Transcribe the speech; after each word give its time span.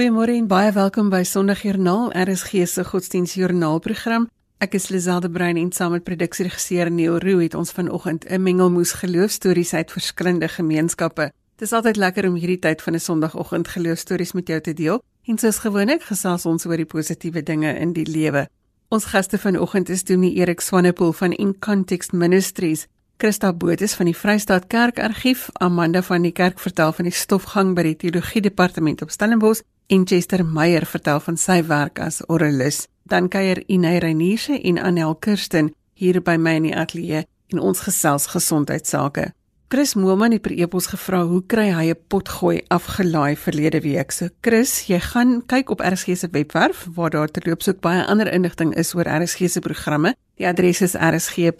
Goeiemôre 0.00 0.32
en 0.32 0.46
baie 0.48 0.70
welkom 0.72 1.10
by 1.12 1.18
Sondagjoernaal, 1.28 2.06
RSG 2.16 2.62
se 2.64 2.80
godsdienstjoernaalprogram. 2.88 4.30
Ek 4.64 4.72
is 4.78 4.86
Liselde 4.88 5.28
Brein 5.28 5.58
en 5.60 5.68
saam 5.76 5.92
met 5.92 6.06
produksieregisseur 6.06 6.88
Neil 6.88 7.18
Roo 7.20 7.42
het 7.42 7.52
ons 7.54 7.72
vanoggend 7.76 8.24
'n 8.24 8.40
mengelmoes 8.40 8.94
geloofstories 8.96 9.74
uit 9.74 9.92
verskillende 9.92 10.48
gemeenskappe. 10.48 11.32
Dit 11.56 11.68
is 11.68 11.72
altyd 11.72 11.96
lekker 11.96 12.28
om 12.28 12.34
hierdie 12.34 12.58
tyd 12.58 12.82
van 12.82 12.94
'n 12.94 13.00
Sondagoggend 13.00 13.68
geloofstories 13.68 14.32
met 14.32 14.48
jou 14.48 14.60
te 14.60 14.72
deel. 14.72 15.02
En 15.24 15.38
soos 15.38 15.58
gewoonlik 15.58 16.02
gesels 16.02 16.46
ons 16.46 16.66
oor 16.66 16.76
die 16.76 16.86
positiewe 16.86 17.42
dinge 17.42 17.78
in 17.78 17.92
die 17.92 18.06
lewe. 18.06 18.48
Ons 18.88 19.04
gaste 19.04 19.38
vanoggend 19.38 19.88
is 19.88 20.04
Dominee 20.04 20.34
Erik 20.34 20.60
Swanepoel 20.60 21.12
van 21.12 21.32
In 21.32 21.58
Context 21.58 22.12
Ministries. 22.12 22.86
Christa 23.18 23.52
Botha 23.52 23.86
van 23.86 24.06
die 24.06 24.16
Vrystaat 24.16 24.66
Kerkargief, 24.66 25.48
Amanda 25.52 26.02
van 26.02 26.22
die 26.22 26.32
Kerk 26.32 26.58
vertel 26.58 26.92
van 26.92 27.04
die 27.04 27.14
stofgang 27.14 27.74
by 27.74 27.82
die 27.82 27.96
teologie 27.96 28.40
departement 28.40 29.02
op 29.02 29.10
Stellenbosch 29.10 29.60
en 29.90 30.06
Chester 30.06 30.44
Meyer 30.46 30.86
vertel 30.86 31.18
van 31.20 31.36
sy 31.36 31.64
werk 31.66 31.98
as 31.98 32.20
oralis. 32.30 32.84
Dan 33.10 33.26
kuier 33.28 33.58
Inay 33.66 33.98
Reiniese 33.98 34.60
en 34.62 34.78
Anel 34.78 35.16
Kirsten 35.18 35.74
hier 35.98 36.20
by 36.22 36.36
my 36.38 36.54
in 36.60 36.68
die 36.68 36.76
ateljee 36.78 37.24
en 37.50 37.58
ons 37.58 37.80
gesels 37.82 38.26
gesondheidsake. 38.30 39.32
Chris 39.70 39.94
Moelman 39.98 40.32
het 40.34 40.42
per 40.42 40.54
e-pos 40.54 40.86
gevra 40.90 41.24
hoe 41.26 41.42
kry 41.46 41.70
hy 41.74 41.90
'n 41.90 41.98
potgooi 42.08 42.62
afgelaai 42.68 43.36
verlede 43.36 43.80
week. 43.80 44.10
So 44.12 44.28
Chris, 44.40 44.86
jy 44.86 45.00
gaan 45.00 45.42
kyk 45.46 45.70
op 45.70 45.80
RSG 45.80 46.16
se 46.16 46.28
webwerf 46.30 46.86
waar 46.94 47.10
daar 47.10 47.28
terloops 47.28 47.68
ook 47.68 47.80
baie 47.80 48.06
ander 48.06 48.32
inligting 48.32 48.74
is 48.74 48.94
oor 48.94 49.06
RSG 49.06 49.48
se 49.50 49.60
programme. 49.60 50.14
Die 50.36 50.46
adres 50.46 50.80
is 50.80 50.94
rsg.co.za. 50.94 51.58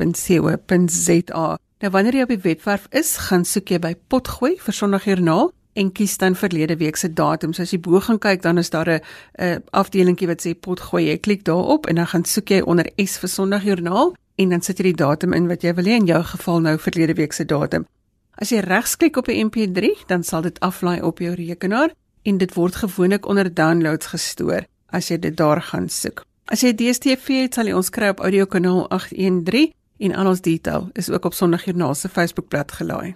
Nou 1.81 1.91
wanneer 1.93 2.15
jy 2.15 2.23
op 2.23 2.29
die 2.29 2.43
webwerf 2.43 2.87
is, 2.91 3.17
gaan 3.17 3.45
soek 3.45 3.69
jy 3.69 3.79
by 3.79 3.95
potgooi 4.09 4.57
vir 4.59 4.75
Sondagjoernaal 4.75 5.53
en 5.73 5.93
kies 5.93 6.17
dan 6.19 6.35
verlede 6.35 6.77
week 6.77 6.97
se 6.97 7.13
datum. 7.13 7.53
So 7.53 7.63
as 7.63 7.71
jy 7.71 7.81
bo 7.81 8.01
gaan 8.01 8.19
kyk, 8.19 8.43
dan 8.43 8.59
is 8.59 8.71
daar 8.71 8.89
'n 8.89 9.63
afdelingkie 9.71 10.27
wat 10.27 10.43
sê 10.47 10.55
potgooi. 10.55 11.07
Jy 11.07 11.19
klik 11.19 11.45
daarop 11.45 11.87
en 11.87 11.95
dan 11.95 12.07
gaan 12.07 12.25
soek 12.25 12.49
jy 12.49 12.61
onder 12.61 12.91
S 12.97 13.19
vir 13.19 13.29
Sondagjoernaal 13.29 14.15
en 14.37 14.49
dan 14.49 14.61
sit 14.61 14.79
jy 14.79 14.83
die 14.83 15.05
datum 15.05 15.33
in 15.33 15.49
wat 15.49 15.63
jy 15.63 15.75
wil 15.75 15.85
hê 15.85 15.97
in 16.01 16.07
jou 16.07 16.23
geval 16.23 16.61
nou 16.61 16.79
verlede 16.79 17.15
week 17.15 17.33
se 17.33 17.45
datum. 17.45 17.87
As 18.35 18.51
jy 18.51 18.61
regsklik 18.61 19.17
op 19.17 19.29
'n 19.29 19.51
MP3, 19.51 20.07
dan 20.07 20.23
sal 20.23 20.43
dit 20.43 20.61
aflaai 20.61 21.03
op 21.03 21.19
jou 21.19 21.35
rekenaar 21.35 21.91
en 22.23 22.39
dit 22.39 22.55
word 22.55 22.75
gewoonlik 22.75 23.27
onder 23.27 23.55
downloads 23.55 24.07
gestoor 24.07 24.65
as 24.87 25.09
jy 25.09 25.19
dit 25.19 25.37
daar 25.37 25.63
gaan 25.63 25.89
soek. 25.89 26.25
As 26.45 26.61
jy 26.61 26.73
DStv 26.75 27.43
het, 27.43 27.55
sal 27.55 27.67
jy 27.67 27.73
ons 27.73 27.91
kry 27.91 28.09
op 28.09 28.21
audiokanaal 28.21 28.89
813 28.91 29.73
en 29.99 30.15
al 30.15 30.27
ons 30.27 30.41
detail 30.41 30.89
is 30.95 31.11
ook 31.11 31.25
op 31.25 31.35
Sondagjoernaal 31.35 31.95
se 31.95 32.09
Facebookblad 32.09 32.73
gelaai. 32.73 33.15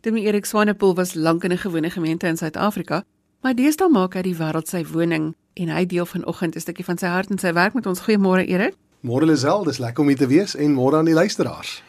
Demi 0.00 0.22
Erik 0.26 0.44
Swanepoel 0.44 0.94
was 0.94 1.14
lank 1.14 1.44
in 1.44 1.52
'n 1.52 1.58
gewone 1.58 1.90
gemeente 1.90 2.26
in 2.26 2.36
Suid-Afrika, 2.36 3.04
maar 3.40 3.54
deesdae 3.54 3.88
maak 3.88 4.14
hy 4.14 4.22
die 4.22 4.36
wêreld 4.36 4.68
sy 4.68 4.84
woning 4.84 5.34
en 5.54 5.68
hy 5.68 5.86
deel 5.86 6.06
vanoggend 6.06 6.54
'n 6.54 6.60
stukkie 6.60 6.84
van 6.84 6.98
sy 6.98 7.06
hart 7.06 7.30
en 7.30 7.38
sy 7.38 7.52
werk 7.52 7.74
met 7.74 7.86
ons. 7.86 8.00
Goeiemôre 8.00 8.46
Erik. 8.46 8.74
Môre 9.00 9.26
Lisel, 9.26 9.64
dis 9.64 9.78
lekker 9.78 10.02
om 10.02 10.08
hier 10.08 10.16
te 10.16 10.26
wees 10.26 10.54
en 10.54 10.74
môre 10.74 10.96
aan 10.96 11.04
die 11.04 11.14
luisteraars. 11.14 11.82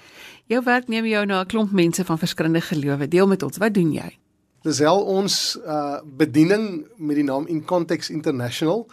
Jou 0.45 0.63
werk 0.63 0.87
neem 0.87 1.05
jou 1.05 1.25
na 1.25 1.41
'n 1.41 1.45
klomp 1.45 1.71
mense 1.71 2.05
van 2.05 2.17
verskillende 2.17 2.61
gelowe. 2.61 3.07
Deel 3.07 3.27
met 3.27 3.43
ons, 3.43 3.57
wat 3.57 3.73
doen 3.73 3.93
jy? 3.93 4.17
Lisel, 4.63 5.01
ons 5.05 5.59
uh 5.65 5.99
bediening 6.03 6.87
met 6.97 7.15
die 7.15 7.23
naam 7.23 7.47
In 7.47 7.65
Context 7.65 8.09
International 8.09 8.87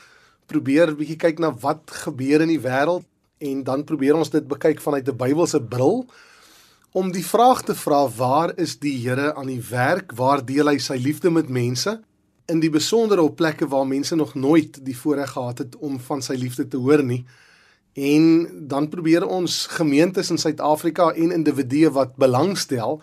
probeer 0.46 0.90
'n 0.90 0.96
bietjie 0.96 1.16
kyk 1.16 1.38
na 1.38 1.54
wat 1.60 1.90
gebeur 1.90 2.40
in 2.40 2.48
die 2.48 2.60
wêreld 2.60 3.04
en 3.38 3.64
dan 3.64 3.84
probeer 3.84 4.14
ons 4.14 4.30
dit 4.30 4.48
bekyk 4.48 4.80
vanuit 4.80 5.08
'n 5.08 5.16
Bybelse 5.16 5.62
bril 5.62 6.06
om 6.96 7.12
die 7.12 7.24
vraag 7.26 7.62
te 7.68 7.74
vra 7.76 8.06
waar 8.16 8.54
is 8.56 8.78
die 8.80 8.96
Here 9.04 9.34
aan 9.36 9.50
die 9.52 9.62
werk? 9.68 10.14
Waar 10.16 10.40
deel 10.44 10.72
hy 10.72 10.78
sy 10.80 10.96
liefde 10.96 11.30
met 11.30 11.52
mense? 11.52 11.98
in 12.46 12.62
die 12.62 12.70
besondere 12.70 13.24
op 13.26 13.36
plekke 13.36 13.66
waar 13.68 13.86
mense 13.86 14.16
nog 14.16 14.34
nooit 14.34 14.78
die 14.84 14.96
voorreg 14.96 15.30
gehad 15.34 15.58
het 15.58 15.76
om 15.76 15.98
van 16.00 16.22
sy 16.22 16.36
liefde 16.38 16.68
te 16.68 16.78
hoor 16.78 17.02
nie. 17.02 17.24
En 17.96 18.46
dan 18.68 18.88
probeer 18.92 19.26
ons 19.26 19.64
gemeentes 19.78 20.30
in 20.30 20.38
Suid-Afrika 20.38 21.10
en 21.14 21.34
individue 21.34 21.90
wat 21.90 22.16
belangstel 22.20 23.00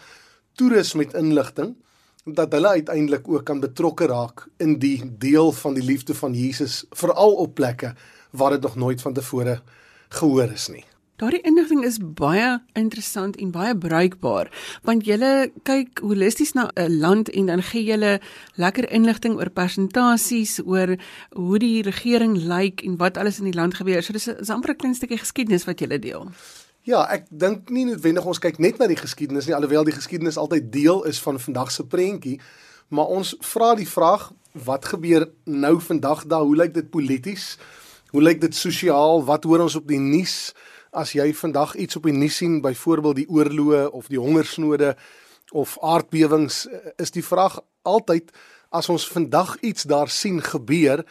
toerus 0.55 0.93
met 0.93 1.15
inligting 1.17 1.75
dat 2.23 2.53
hulle 2.55 2.77
uiteindelik 2.79 3.27
ook 3.27 3.43
kan 3.43 3.59
betrokke 3.59 4.07
raak 4.07 4.45
in 4.63 4.77
die 4.79 5.01
deel 5.19 5.51
van 5.51 5.75
die 5.75 5.83
liefde 5.83 6.15
van 6.15 6.37
Jesus 6.37 6.85
veral 6.95 7.35
op 7.43 7.55
plekke 7.59 7.95
waar 8.31 8.55
dit 8.55 8.61
nog 8.61 8.75
nooit 8.75 9.01
van 9.01 9.13
tevore 9.13 9.59
gehoor 10.09 10.53
is 10.53 10.69
nie. 10.71 10.85
Daardie 11.23 11.45
inligting 11.47 11.85
is 11.87 12.01
baie 12.03 12.57
interessant 12.75 13.37
en 13.39 13.51
baie 13.55 13.71
bruikbaar 13.79 14.49
want 14.83 15.05
jy 15.07 15.15
kyk 15.63 16.01
holisties 16.03 16.51
na 16.51 16.65
'n 16.75 16.99
land 16.99 17.29
en 17.29 17.45
dan 17.45 17.61
gee 17.63 17.83
jy 17.85 18.19
lekker 18.59 18.91
inligting 18.91 19.37
oor 19.39 19.49
persentasies 19.49 20.59
oor 20.65 20.97
hoe 21.31 21.59
die 21.59 21.81
regering 21.81 22.35
lyk 22.35 22.83
en 22.83 22.97
wat 22.97 23.17
alles 23.17 23.39
in 23.39 23.45
die 23.45 23.55
land 23.55 23.73
gebeur. 23.75 24.03
So 24.03 24.11
dis 24.11 24.27
'n 24.27 24.51
amper 24.51 24.71
'n 24.71 24.75
klein 24.75 24.95
stukkie 24.95 25.17
geskiedenis 25.17 25.65
wat 25.65 25.79
jy 25.79 25.97
deel. 25.97 26.27
Ja, 26.81 27.07
ek 27.07 27.25
dink 27.29 27.69
nie 27.69 27.85
noodwendig 27.85 28.25
ons 28.25 28.39
kyk 28.39 28.59
net 28.59 28.77
na 28.79 28.87
die 28.87 28.99
geskiedenis 28.99 29.45
nie 29.47 29.55
alhoewel 29.55 29.83
die 29.83 29.95
geskiedenis 29.95 30.37
altyd 30.37 30.71
deel 30.71 31.03
is 31.03 31.21
van 31.21 31.39
vandag 31.39 31.71
se 31.71 31.85
prentjie, 31.85 32.41
maar 32.89 33.07
ons 33.07 33.35
vra 33.39 33.75
die 33.75 33.87
vraag 33.87 34.33
wat 34.51 34.85
gebeur 34.85 35.29
nou 35.45 35.79
vandag 35.79 36.25
daar? 36.25 36.43
Hoe 36.43 36.55
lyk 36.55 36.73
dit 36.73 36.89
polities? 36.89 37.57
Hoe 38.11 38.21
lyk 38.21 38.41
dit 38.41 38.55
sosiaal? 38.55 39.23
Wat 39.23 39.43
hoor 39.43 39.59
ons 39.59 39.75
op 39.75 39.87
die 39.87 39.99
nuus? 39.99 40.53
As 40.93 41.13
jy 41.17 41.31
vandag 41.33 41.75
iets 41.75 41.97
op 41.97 42.07
die 42.07 42.15
nuus 42.15 42.37
sien, 42.41 42.61
byvoorbeeld 42.61 43.21
die 43.23 43.29
oorloë 43.29 43.87
of 43.91 44.09
die 44.13 44.21
hongersnode 44.21 44.93
of 45.51 45.75
aardbewings, 45.81 46.67
is 47.01 47.13
die 47.13 47.25
vraag 47.25 47.59
altyd 47.81 48.31
as 48.73 48.89
ons 48.89 49.05
vandag 49.09 49.55
iets 49.61 49.85
daar 49.89 50.09
sien 50.09 50.41
gebeur 50.41 51.03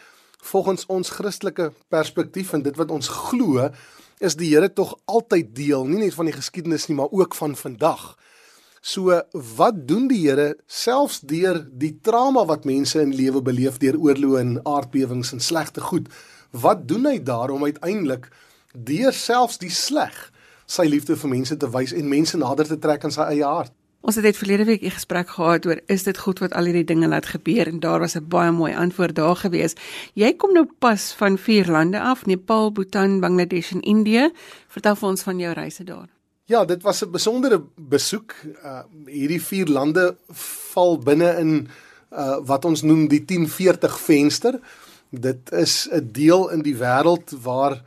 volgens 0.43 0.85
ons 0.91 1.09
Christelike 1.15 1.71
perspektief 1.93 2.51
en 2.53 2.63
dit 2.65 2.75
wat 2.75 2.91
ons 2.91 3.07
glo, 3.07 3.69
is 4.19 4.35
die 4.39 4.49
Here 4.51 4.69
tog 4.71 4.95
altyd 5.05 5.53
deel, 5.55 5.85
nie 5.87 6.01
net 6.03 6.15
van 6.15 6.27
die 6.27 6.35
geskiedenis 6.35 6.89
nie, 6.89 6.97
maar 6.99 7.11
ook 7.11 7.35
van 7.35 7.55
vandag. 7.55 8.13
So 8.83 9.21
wat 9.55 9.79
doen 9.87 10.09
die 10.11 10.19
Here 10.25 10.53
selfs 10.67 11.21
deur 11.23 11.61
die 11.63 11.93
trauma 12.03 12.43
wat 12.47 12.67
mense 12.67 12.99
in 12.99 13.15
lewe 13.15 13.41
beleef 13.41 13.79
deur 13.79 13.95
oorloë 13.99 14.41
en 14.41 14.57
aardbewings 14.67 15.31
en 15.35 15.43
slegte 15.43 15.83
goed? 15.83 16.09
Wat 16.51 16.83
doen 16.87 17.07
hy 17.07 17.17
daar 17.23 17.53
om 17.55 17.63
uiteindelik 17.63 18.27
deur 18.73 19.13
selfs 19.13 19.57
die 19.57 19.71
sleg 19.71 20.31
sy 20.65 20.85
liefde 20.87 21.15
vir 21.15 21.29
mense 21.29 21.57
te 21.57 21.69
wys 21.69 21.93
en 21.93 22.09
mense 22.09 22.37
nader 22.37 22.67
te 22.67 22.79
trek 22.79 23.03
aan 23.03 23.13
sy 23.13 23.25
eie 23.35 23.45
hart. 23.45 23.73
Ons 24.03 24.17
het 24.19 24.25
dit 24.27 24.35
verlede 24.35 24.65
week 24.67 24.83
'n 24.83 24.91
gesprek 24.91 25.29
gehad 25.29 25.65
oor 25.65 25.79
is 25.87 26.03
dit 26.03 26.17
goed 26.17 26.39
wat 26.39 26.53
al 26.53 26.65
hierdie 26.65 26.83
dinge 26.83 27.07
laat 27.07 27.25
gebeur 27.25 27.67
en 27.67 27.79
daar 27.79 27.99
was 27.99 28.15
'n 28.15 28.27
baie 28.27 28.51
mooi 28.51 28.73
antwoord 28.73 29.15
daar 29.15 29.35
gewees. 29.35 29.75
Jy 30.13 30.33
kom 30.33 30.53
nou 30.53 30.67
pas 30.79 31.13
van 31.13 31.37
vier 31.37 31.65
lande 31.71 31.99
af, 31.99 32.25
Nepal, 32.25 32.71
Bhutan, 32.71 33.19
Bangladesh 33.19 33.71
en 33.71 33.81
Indië. 33.81 34.31
Vertel 34.67 34.95
vir 34.95 35.09
ons 35.09 35.23
van 35.23 35.39
jou 35.39 35.53
reise 35.53 35.83
daar. 35.83 36.09
Ja, 36.45 36.65
dit 36.65 36.83
was 36.83 37.01
'n 37.03 37.11
besondere 37.11 37.63
besoek. 37.75 38.35
Uh 38.63 38.83
hierdie 39.05 39.41
vier 39.41 39.67
lande 39.67 40.17
val 40.73 40.97
binne 40.97 41.37
in 41.39 41.67
uh 42.11 42.37
wat 42.45 42.65
ons 42.65 42.81
noem 42.81 43.07
die 43.07 43.25
1040 43.25 43.99
venster. 43.99 44.59
Dit 45.09 45.51
is 45.51 45.87
'n 45.91 46.09
deel 46.11 46.49
in 46.49 46.61
die 46.61 46.75
wêreld 46.75 47.31
waar 47.41 47.81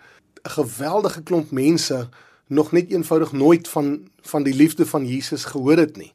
'n 0.46 0.50
geweldige 0.50 1.22
klomp 1.22 1.50
mense 1.50 2.08
nog 2.46 2.72
net 2.72 2.90
eenvoudig 2.90 3.32
nooit 3.32 3.68
van 3.68 4.08
van 4.20 4.42
die 4.42 4.54
liefde 4.54 4.86
van 4.86 5.06
Jesus 5.06 5.44
gehoor 5.44 5.76
het 5.76 5.96
nie. 5.96 6.12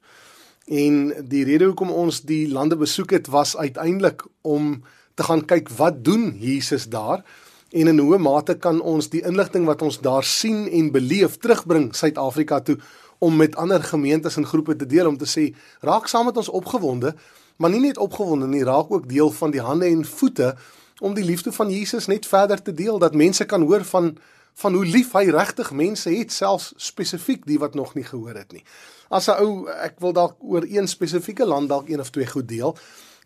En 0.66 1.14
die 1.28 1.44
rede 1.44 1.66
hoekom 1.66 1.92
ons 1.92 2.22
die 2.22 2.52
lande 2.52 2.78
besoek 2.78 3.10
het 3.10 3.28
was 3.28 3.58
uiteindelik 3.58 4.26
om 4.42 4.84
te 5.14 5.24
gaan 5.24 5.46
kyk 5.46 5.70
wat 5.70 6.04
doen 6.04 6.36
Jesus 6.40 6.90
daar 6.90 7.24
en 7.70 7.88
in 7.88 8.00
hoe 8.00 8.18
mate 8.18 8.58
kan 8.58 8.82
ons 8.82 9.10
die 9.10 9.24
inligting 9.24 9.66
wat 9.66 9.82
ons 9.82 10.00
daar 10.00 10.24
sien 10.24 10.68
en 10.70 10.92
beleef 10.92 11.38
terugbring 11.38 11.96
Suid-Afrika 11.96 12.60
toe 12.60 12.78
om 13.18 13.36
met 13.36 13.56
ander 13.56 13.84
gemeentes 13.84 14.36
en 14.36 14.46
groepe 14.46 14.76
te 14.76 14.86
deel 14.86 15.08
om 15.08 15.18
te 15.18 15.30
sê 15.30 15.52
raak 15.80 16.08
saam 16.08 16.26
met 16.26 16.38
ons 16.38 16.50
opgewonde 16.50 17.16
maar 17.58 17.70
nie 17.70 17.80
net 17.80 17.98
opgewonde 17.98 18.48
nie 18.48 18.64
raak 18.64 18.92
ook 18.92 19.10
deel 19.10 19.32
van 19.32 19.52
die 19.52 19.62
hande 19.62 19.86
en 19.86 20.06
voete 20.06 20.56
om 21.02 21.14
die 21.18 21.26
liefde 21.26 21.52
van 21.52 21.72
Jesus 21.74 22.06
net 22.06 22.28
verder 22.30 22.62
te 22.62 22.74
deel 22.74 23.00
dat 23.02 23.18
mense 23.18 23.46
kan 23.46 23.66
hoor 23.66 23.84
van 23.84 24.18
van 24.54 24.74
hoe 24.76 24.86
lief 24.86 25.14
hy 25.16 25.30
regtig 25.32 25.72
mense 25.72 26.12
het 26.12 26.34
selfs 26.36 26.74
spesifiek 26.76 27.46
die 27.48 27.60
wat 27.60 27.74
nog 27.74 27.94
nie 27.96 28.04
gehoor 28.04 28.36
het 28.36 28.52
nie. 28.52 28.64
As 29.10 29.28
'n 29.28 29.40
ou 29.40 29.70
ek 29.70 30.00
wil 30.00 30.14
dalk 30.14 30.36
oor 30.40 30.66
een 30.68 30.88
spesifieke 30.88 31.46
land 31.46 31.70
dalk 31.70 31.90
een 31.90 32.00
of 32.00 32.10
twee 32.10 32.28
goed 32.28 32.48
deel. 32.48 32.78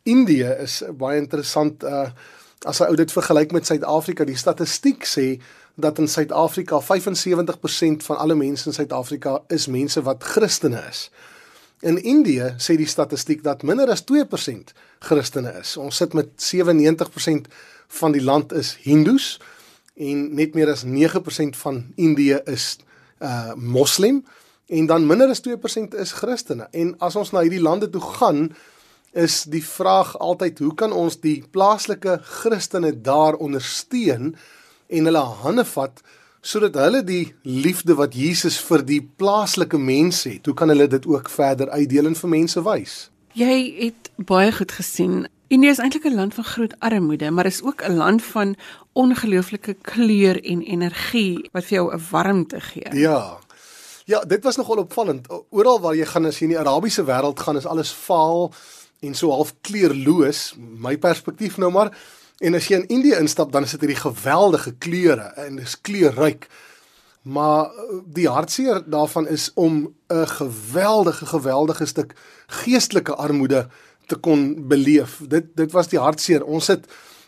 Indië 0.04 0.56
is 0.62 0.84
baie 0.98 1.20
interessant 1.20 1.84
uh 1.84 2.10
as 2.66 2.80
'n 2.80 2.88
ou 2.88 2.96
dit 2.96 3.12
vergelyk 3.12 3.52
met 3.52 3.66
Suid-Afrika, 3.66 4.24
die 4.24 4.38
statistiek 4.38 5.06
sê 5.06 5.42
dat 5.76 6.00
in 6.00 6.08
Suid-Afrika 6.08 6.80
75% 6.82 8.04
van 8.04 8.18
alle 8.18 8.36
mense 8.36 8.68
in 8.68 8.74
Suid-Afrika 8.74 9.44
is 9.48 9.68
mense 9.68 10.02
wat 10.02 10.24
Christene 10.24 10.82
is. 10.90 11.12
In 11.86 12.00
Indië 12.02 12.56
sê 12.58 12.74
die 12.80 12.90
statistiek 12.90 13.44
dat 13.46 13.62
minder 13.62 13.92
as 13.94 14.02
2% 14.10 14.74
Christene 15.06 15.52
is. 15.60 15.76
Ons 15.78 16.00
sit 16.02 16.16
met 16.18 16.32
97% 16.42 17.52
van 18.00 18.16
die 18.16 18.24
land 18.24 18.54
is 18.58 18.74
Hindus 18.82 19.36
en 19.94 20.24
net 20.36 20.58
meer 20.58 20.72
as 20.74 20.82
9% 20.84 21.60
van 21.62 21.84
Indië 21.96 22.42
is 22.50 22.76
uh 23.22 23.54
moslim 23.56 24.24
en 24.66 24.90
dan 24.90 25.06
minder 25.06 25.30
as 25.30 25.44
2% 25.46 25.94
is 26.02 26.16
Christene. 26.18 26.68
En 26.74 26.96
as 27.00 27.16
ons 27.16 27.32
na 27.32 27.46
hierdie 27.46 27.62
lande 27.62 27.90
toe 27.90 28.02
gaan, 28.02 28.50
is 29.14 29.44
die 29.48 29.64
vraag 29.64 30.18
altyd 30.18 30.60
hoe 30.60 30.74
kan 30.76 30.92
ons 30.92 31.20
die 31.22 31.38
plaaslike 31.52 32.18
Christene 32.42 32.92
daar 33.02 33.38
ondersteun 33.38 34.34
en 34.90 35.08
hulle 35.08 35.26
hande 35.46 35.64
vat 35.70 36.02
sodat 36.46 36.78
hulle 36.78 37.02
die 37.06 37.34
liefde 37.42 37.96
wat 37.98 38.14
Jesus 38.14 38.60
vir 38.62 38.84
die 38.86 39.02
plaaslike 39.02 39.80
mense 39.82 40.30
het, 40.30 40.46
hoe 40.46 40.54
kan 40.58 40.70
hulle 40.70 40.88
dit 40.92 41.06
ook 41.10 41.30
verder 41.34 41.72
uitdeel 41.74 42.12
en 42.12 42.18
vir 42.20 42.32
mense 42.36 42.62
wys? 42.68 42.98
Jy 43.36 43.56
het 43.80 44.12
baie 44.30 44.52
goed 44.54 44.76
gesien. 44.78 45.26
India 45.50 45.74
is 45.74 45.82
eintlik 45.82 46.06
'n 46.06 46.16
land 46.16 46.34
van 46.34 46.44
groot 46.44 46.76
armoede, 46.80 47.32
maar 47.32 47.46
is 47.46 47.64
ook 47.64 47.82
'n 47.82 47.98
land 47.98 48.24
van 48.24 48.56
ongelooflike 48.94 49.76
kleur 49.82 50.38
en 50.44 50.62
energie 50.62 51.50
wat 51.52 51.66
vir 51.66 51.78
jou 51.78 51.94
'n 51.94 52.02
warmte 52.12 52.62
gee. 52.62 52.94
Ja. 52.94 53.40
Ja, 54.06 54.20
dit 54.20 54.44
was 54.44 54.56
nogal 54.56 54.78
opvallend. 54.78 55.28
Oral 55.50 55.80
waar 55.80 55.96
jy 55.96 56.06
gaan 56.06 56.26
as 56.26 56.40
jy 56.40 56.44
in 56.44 56.50
die 56.50 56.60
Arabiese 56.60 57.04
wêreld 57.04 57.40
gaan, 57.40 57.58
is 57.58 57.66
alles 57.66 57.92
vaal 57.92 58.54
en 59.00 59.16
so 59.16 59.32
half 59.32 59.54
kleurloos, 59.62 60.56
my 60.58 60.98
perspektief 60.98 61.58
nou 61.58 61.72
maar. 61.72 61.92
En 62.44 62.56
as 62.56 62.68
jy 62.68 62.82
in 62.82 62.88
Indië 62.88 63.16
instap, 63.20 63.52
dan 63.52 63.64
is 63.64 63.72
dit 63.72 63.86
hierdie 63.86 64.02
geweldige 64.02 64.74
kleure 64.76 65.32
en 65.40 65.56
dis 65.62 65.76
kleurryk. 65.82 66.50
Maar 67.24 67.72
eh, 67.72 68.00
die 68.06 68.28
hartseer 68.30 68.84
daarvan 68.86 69.28
is 69.28 69.52
om 69.54 69.96
'n 70.08 70.28
geweldige 70.28 71.26
geweldige 71.26 71.86
stuk 71.86 72.14
geestelike 72.48 73.16
armoede 73.16 73.68
te 74.06 74.16
kon 74.16 74.68
beleef. 74.68 75.22
Dit 75.28 75.56
dit 75.56 75.72
was 75.72 75.88
die 75.88 76.00
hartseer. 76.00 76.44
Ons 76.44 76.68
het 76.68 76.86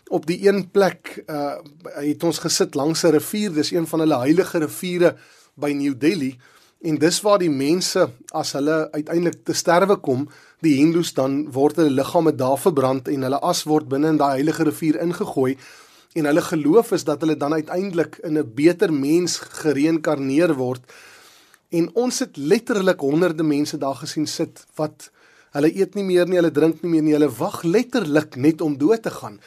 op 0.08 0.26
die 0.26 0.48
een 0.48 0.70
plek 0.70 1.22
uh 1.26 1.56
het 1.82 2.22
ons 2.22 2.38
gesit 2.38 2.74
langs 2.74 3.02
'n 3.02 3.10
rivier. 3.10 3.52
Dis 3.52 3.70
een 3.70 3.86
van 3.86 3.98
hulle 4.00 4.18
heilige 4.18 4.58
riviere 4.58 5.16
by 5.54 5.72
New 5.72 5.94
Delhi 5.98 6.38
en 6.80 6.98
dis 6.98 7.20
waar 7.20 7.38
die 7.38 7.50
mense 7.50 8.04
as 8.36 8.52
hulle 8.52 8.88
uiteindelik 8.92 9.40
te 9.44 9.52
sterwe 9.52 9.96
kom, 9.96 10.28
die 10.64 10.74
Hindus 10.78 11.12
dan 11.14 11.44
word 11.54 11.76
hulle 11.76 11.94
liggame 11.94 12.32
daar 12.34 12.58
verbrand 12.58 13.08
en 13.08 13.26
hulle 13.26 13.40
as 13.46 13.64
word 13.68 13.88
binne 13.88 14.14
in 14.14 14.18
daai 14.20 14.38
heilige 14.38 14.66
rivier 14.68 14.98
ingegooi 15.02 15.56
en 16.18 16.26
hulle 16.26 16.42
geloof 16.42 16.92
is 16.96 17.04
dat 17.04 17.20
hulle 17.22 17.36
dan 17.36 17.54
uiteindelik 17.54 18.18
in 18.24 18.38
'n 18.38 18.50
beter 18.54 18.92
mens 18.92 19.38
gereïnkarneer 19.38 20.54
word. 20.54 20.82
En 21.70 21.90
ons 21.94 22.18
het 22.18 22.36
letterlik 22.36 23.00
honderde 23.00 23.42
mense 23.42 23.78
daar 23.78 23.94
gesien 23.94 24.26
sit 24.26 24.66
wat 24.74 25.10
hulle 25.52 25.74
eet 25.74 25.94
nie 25.94 26.04
meer 26.04 26.26
nie, 26.26 26.36
hulle 26.36 26.50
drink 26.50 26.82
nie 26.82 26.90
meer 26.90 27.02
nie, 27.02 27.12
hulle 27.12 27.30
wag 27.38 27.62
letterlik 27.62 28.36
net 28.36 28.60
om 28.60 28.78
dood 28.78 29.02
te 29.02 29.10
gaan 29.10 29.40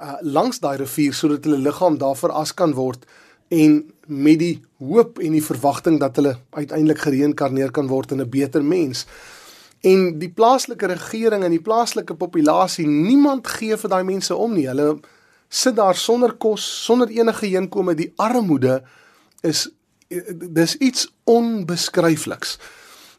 uh, 0.00 0.16
langs 0.20 0.60
daai 0.60 0.76
rivier 0.80 1.14
sodat 1.14 1.44
hulle 1.44 1.60
liggaam 1.62 1.98
daar 1.98 2.16
veras 2.16 2.54
kan 2.54 2.74
word 2.74 3.04
en 3.52 3.82
met 4.06 4.38
die 4.40 4.54
hoop 4.80 5.18
en 5.20 5.36
die 5.36 5.44
verwagting 5.44 5.98
dat 6.00 6.16
hulle 6.16 6.36
uiteindelik 6.50 7.02
gereïnkarneer 7.04 7.70
kan 7.70 7.88
word 7.88 8.12
in 8.12 8.20
'n 8.20 8.30
beter 8.30 8.64
mens. 8.64 9.06
En 9.82 10.18
die 10.18 10.30
plaaslike 10.30 10.86
regering 10.86 11.42
en 11.42 11.50
die 11.50 11.62
plaaslike 11.62 12.14
populasie, 12.14 12.86
niemand 12.86 13.48
gee 13.50 13.76
vir 13.76 13.90
daai 13.90 14.04
mense 14.06 14.34
om 14.34 14.54
nie. 14.54 14.68
Hulle 14.70 15.00
sit 15.52 15.76
daar 15.76 15.98
sonder 15.98 16.36
kos, 16.38 16.64
sonder 16.84 17.10
enige 17.10 17.50
heenkome. 17.50 17.96
Die 17.98 18.12
armoede 18.16 18.80
is 19.42 19.66
dis 20.08 20.76
iets 20.76 21.08
onbeskryfliks. 21.24 22.58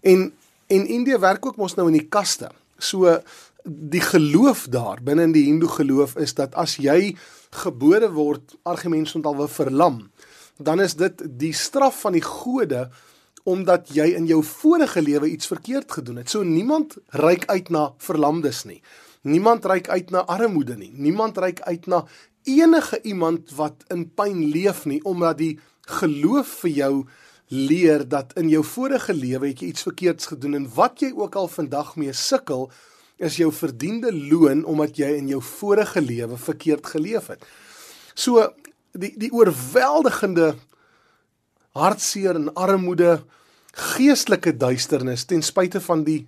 En 0.01 0.31
en 0.67 0.87
Indië 0.87 1.19
werk 1.19 1.45
ook 1.45 1.57
mos 1.59 1.75
nou 1.75 1.89
in 1.91 1.97
die 1.99 2.07
kaste. 2.09 2.47
So 2.79 3.19
die 3.63 4.01
geloof 4.01 4.65
daar 4.71 5.01
binne 5.03 5.27
in 5.27 5.35
die 5.35 5.45
Hindoe 5.45 5.69
geloof 5.69 6.15
is 6.15 6.33
dat 6.33 6.55
as 6.55 6.77
jy 6.81 7.13
gebore 7.63 8.09
word 8.11 8.55
argumente 8.63 9.17
ontalwe 9.19 9.47
verlam, 9.47 9.99
dan 10.57 10.81
is 10.81 10.95
dit 10.97 11.21
die 11.39 11.53
straf 11.53 12.01
van 12.01 12.17
die 12.17 12.23
gode 12.25 12.87
omdat 13.43 13.89
jy 13.93 14.05
in 14.15 14.27
jou 14.27 14.43
vorige 14.43 15.01
lewe 15.01 15.29
iets 15.29 15.47
verkeerd 15.47 15.91
gedoen 15.91 16.21
het. 16.21 16.29
So 16.29 16.43
niemand 16.43 16.95
reik 17.07 17.45
uit 17.45 17.69
na 17.69 17.93
verlamdes 17.97 18.63
nie. 18.63 18.81
Niemand 19.21 19.65
reik 19.65 19.89
uit 19.89 20.09
na 20.09 20.23
armoede 20.25 20.77
nie. 20.77 20.91
Niemand 20.95 21.37
reik 21.37 21.61
uit 21.61 21.85
na 21.85 22.05
enige 22.43 22.99
iemand 23.01 23.51
wat 23.55 23.83
in 23.87 24.07
pyn 24.13 24.45
leef 24.51 24.85
nie 24.85 25.01
omdat 25.03 25.37
die 25.37 25.59
geloof 25.99 26.47
vir 26.63 26.71
jou 26.71 26.95
leer 27.53 28.07
dat 28.07 28.33
in 28.39 28.49
jou 28.49 28.63
vorige 28.63 29.13
lewe 29.13 29.47
het 29.51 29.61
jy 29.61 29.71
iets 29.71 29.85
verkeerds 29.87 30.31
gedoen 30.31 30.57
en 30.57 30.67
wat 30.75 31.03
jy 31.03 31.11
ook 31.15 31.35
al 31.35 31.47
vandag 31.51 31.95
mee 31.99 32.13
sukkel 32.13 32.69
is 33.23 33.37
jou 33.37 33.51
verdiende 33.53 34.11
loon 34.15 34.63
omdat 34.65 34.97
jy 34.97 35.11
in 35.19 35.29
jou 35.31 35.41
vorige 35.43 36.01
lewe 36.01 36.37
verkeerd 36.37 36.87
geleef 36.95 37.27
het. 37.31 37.43
So 38.15 38.47
die 38.91 39.13
die 39.17 39.31
oorweldigende 39.31 40.53
hartseer 41.73 42.37
en 42.37 42.53
armoede, 42.53 43.23
geestelike 43.73 44.53
duisternis 44.57 45.25
ten 45.25 45.41
spyte 45.41 45.81
van 45.81 46.03
die 46.05 46.21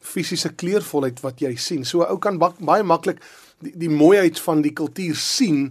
fisiese 0.00 0.50
kleurvolheid 0.58 1.20
wat 1.22 1.40
jy 1.44 1.54
sien. 1.60 1.84
So 1.84 2.02
ou 2.02 2.18
kan 2.18 2.40
baie 2.40 2.82
maklik 2.82 3.20
die, 3.62 3.72
die 3.86 3.90
mooiheid 3.92 4.40
van 4.42 4.64
die 4.64 4.72
kultuur 4.74 5.18
sien, 5.20 5.70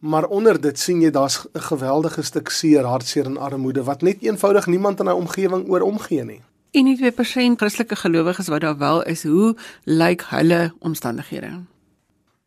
maar 0.00 0.26
onder 0.32 0.58
dit 0.60 0.78
sien 0.78 1.02
jy 1.04 1.10
daar's 1.10 1.46
'n 1.54 1.60
geweldige 1.60 2.22
stuk 2.22 2.50
seer, 2.50 2.84
hartseer 2.84 3.26
en 3.26 3.36
armoede 3.36 3.84
wat 3.84 4.02
net 4.02 4.22
eenvoudig 4.22 4.66
niemand 4.66 5.00
in 5.00 5.06
hy 5.06 5.12
omgewing 5.12 5.68
oor 5.68 5.80
omgee 5.80 6.24
nie. 6.24 6.42
En 6.72 6.84
nie 6.84 6.96
2% 6.96 7.58
Christelike 7.58 7.96
gelowiges 7.96 8.48
wat 8.48 8.60
daar 8.60 8.78
wel 8.78 9.02
is, 9.02 9.22
hoe 9.22 9.56
lyk 9.84 10.22
hulle 10.22 10.72
omstandighede? 10.78 11.60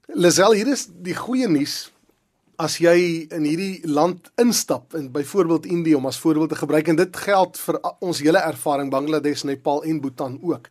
Lisel, 0.08 0.54
hier 0.54 0.68
is 0.68 0.88
die 1.02 1.16
goeie 1.16 1.48
nuus 1.48 1.93
as 2.64 2.78
jy 2.80 3.28
in 3.34 3.44
hierdie 3.44 3.84
land 3.90 4.30
instap 4.40 4.96
en 4.96 5.10
byvoorbeeld 5.12 5.66
Indië 5.68 5.98
om 5.98 6.08
as 6.08 6.20
voorbeeld 6.24 6.54
te 6.54 6.62
gebruik 6.62 6.88
en 6.88 7.00
dit 7.00 7.18
geld 7.26 7.60
vir 7.60 7.80
ons 8.00 8.22
hele 8.24 8.40
ervaring 8.40 8.92
Bangladesh, 8.94 9.44
Nepal 9.44 9.84
en 9.84 10.00
Bhutan 10.04 10.38
ook. 10.42 10.70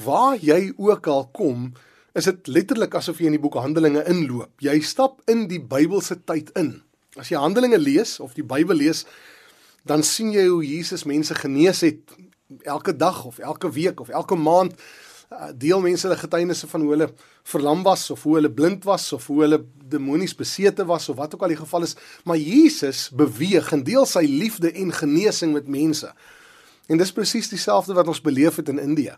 Waar 0.00 0.38
jy 0.40 0.72
ook 0.78 1.08
al 1.12 1.26
kom, 1.36 1.72
is 2.16 2.24
dit 2.30 2.48
letterlik 2.48 2.96
asof 2.96 3.20
jy 3.20 3.28
in 3.28 3.36
die 3.36 3.42
boek 3.42 3.58
Handelinge 3.60 4.06
inloop. 4.08 4.52
Jy 4.64 4.78
stap 4.80 5.20
in 5.30 5.44
die 5.50 5.60
Bybelse 5.60 6.22
tyd 6.24 6.54
in. 6.58 6.78
As 7.20 7.28
jy 7.28 7.38
Handelinge 7.42 7.78
lees 7.78 8.16
of 8.24 8.32
die 8.38 8.46
Bybel 8.46 8.80
lees, 8.80 9.04
dan 9.84 10.04
sien 10.06 10.32
jy 10.32 10.46
hoe 10.48 10.64
Jesus 10.64 11.04
mense 11.08 11.36
genees 11.36 11.84
het 11.84 12.16
elke 12.64 12.96
dag 12.96 13.24
of 13.28 13.38
elke 13.38 13.68
week 13.76 14.00
of 14.00 14.08
elke 14.08 14.36
maand 14.40 14.80
deel 15.54 15.80
mense 15.80 16.06
hulle 16.06 16.18
getuienisse 16.18 16.66
van 16.66 16.82
hoe 16.82 16.90
hulle 16.90 17.08
verlam 17.52 17.84
was 17.86 18.08
of 18.10 18.22
hoe 18.26 18.34
hulle 18.34 18.50
blind 18.50 18.84
was 18.84 19.12
of 19.12 19.28
hoe 19.30 19.40
hulle 19.44 19.60
demonies 19.90 20.34
besete 20.34 20.84
was 20.86 21.08
of 21.08 21.16
wat 21.16 21.34
ook 21.34 21.44
al 21.46 21.54
die 21.54 21.60
geval 21.60 21.86
is, 21.86 21.94
maar 22.24 22.38
Jesus 22.38 23.08
beweeg 23.14 23.70
en 23.72 23.84
deel 23.86 24.06
sy 24.06 24.24
liefde 24.26 24.72
en 24.72 24.92
genesing 24.92 25.54
met 25.54 25.70
mense. 25.70 26.10
En 26.90 26.98
dis 26.98 27.14
presies 27.14 27.48
dieselfde 27.48 27.94
wat 27.94 28.10
ons 28.10 28.22
beleef 28.22 28.58
het 28.58 28.68
in 28.68 28.82
Indië. 28.82 29.14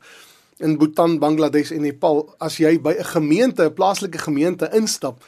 In 0.60 0.76
Bhutan, 0.78 1.16
Bangladesh 1.18 1.72
en 1.72 1.86
Nepal, 1.86 2.26
as 2.38 2.58
jy 2.60 2.76
by 2.80 2.92
'n 2.92 3.04
gemeente, 3.04 3.64
'n 3.64 3.74
plaaslike 3.74 4.18
gemeente 4.18 4.68
instap, 4.72 5.24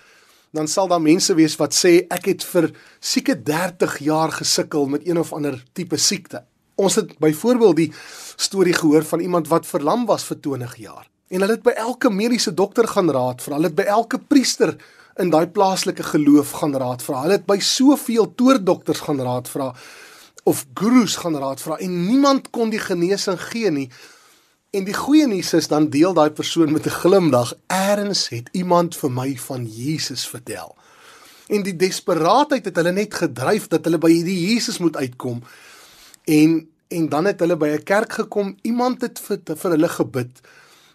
dan 0.53 0.69
sal 0.69 0.88
daar 0.88 1.03
mense 1.03 1.35
wees 1.35 1.57
wat 1.57 1.75
sê 1.75 2.07
ek 2.11 2.25
het 2.25 2.45
vir 2.45 2.71
seker 3.00 3.45
30 3.45 3.99
jaar 3.99 4.33
gesukkel 4.33 4.87
met 4.87 5.07
een 5.07 5.19
of 5.19 5.33
ander 5.33 5.64
tipe 5.73 5.97
siekte. 5.97 6.45
Ons 6.75 6.95
het 6.95 7.19
byvoorbeeld 7.19 7.76
die 7.76 7.93
storie 8.37 8.75
gehoor 8.75 9.04
van 9.04 9.21
iemand 9.21 9.49
wat 9.49 9.66
verlam 9.66 10.07
was 10.07 10.25
vir 10.25 10.40
20 10.40 10.76
jaar. 10.76 11.11
En 11.28 11.40
hulle 11.40 11.57
het 11.57 11.62
by 11.62 11.71
elke 11.71 12.11
mediese 12.11 12.54
dokter 12.54 12.88
gaan 12.88 13.11
raad 13.11 13.43
vra. 13.43 13.54
Hulle 13.54 13.71
het 13.71 13.78
by 13.78 13.87
elke 13.88 14.19
priester 14.19 14.76
in 15.16 15.31
daai 15.31 15.47
plaaslike 15.47 16.02
geloof 16.02 16.50
gaan 16.61 16.75
raad 16.76 17.02
vra. 17.02 17.23
Hulle 17.23 17.38
het 17.38 17.47
by 17.47 17.59
soveel 17.62 18.35
toordokters 18.35 19.04
gaan 19.07 19.23
raad 19.23 19.49
vra 19.49 19.73
of 20.45 20.66
gurus 20.76 21.16
gaan 21.16 21.37
raad 21.40 21.61
vra 21.61 21.78
en 21.81 21.93
niemand 22.07 22.50
kon 22.52 22.71
die 22.71 22.83
genesing 22.83 23.40
gee 23.40 23.71
nie. 23.71 23.88
En 24.75 24.85
die 24.85 24.97
goeie 24.97 25.26
nuus 25.31 25.54
is 25.57 25.71
dan 25.71 25.87
deel 25.88 26.12
daai 26.12 26.31
persoon 26.31 26.73
met 26.73 26.87
'n 26.87 26.99
glimlag, 27.00 27.54
"Erns 27.66 28.28
het 28.28 28.49
iemand 28.52 28.97
vir 28.97 29.11
my 29.11 29.37
van 29.37 29.66
Jesus 29.66 30.28
vertel." 30.28 30.76
En 31.49 31.62
die 31.62 31.76
desperaatheid 31.76 32.64
het 32.64 32.76
hulle 32.76 32.93
net 32.93 33.14
gedryf 33.14 33.69
dat 33.69 33.85
hulle 33.85 33.99
by 33.99 34.11
hierdie 34.11 34.49
Jesus 34.49 34.78
moet 34.78 34.97
uitkom. 34.97 35.43
En 36.25 36.69
en 36.88 37.09
dan 37.09 37.25
het 37.25 37.40
hulle 37.40 37.57
by 37.57 37.69
'n 37.69 37.83
kerk 37.83 38.12
gekom, 38.12 38.57
iemand 38.62 39.00
het 39.00 39.19
vir 39.19 39.38
vir 39.45 39.71
hulle 39.71 39.88
gebid 39.88 40.40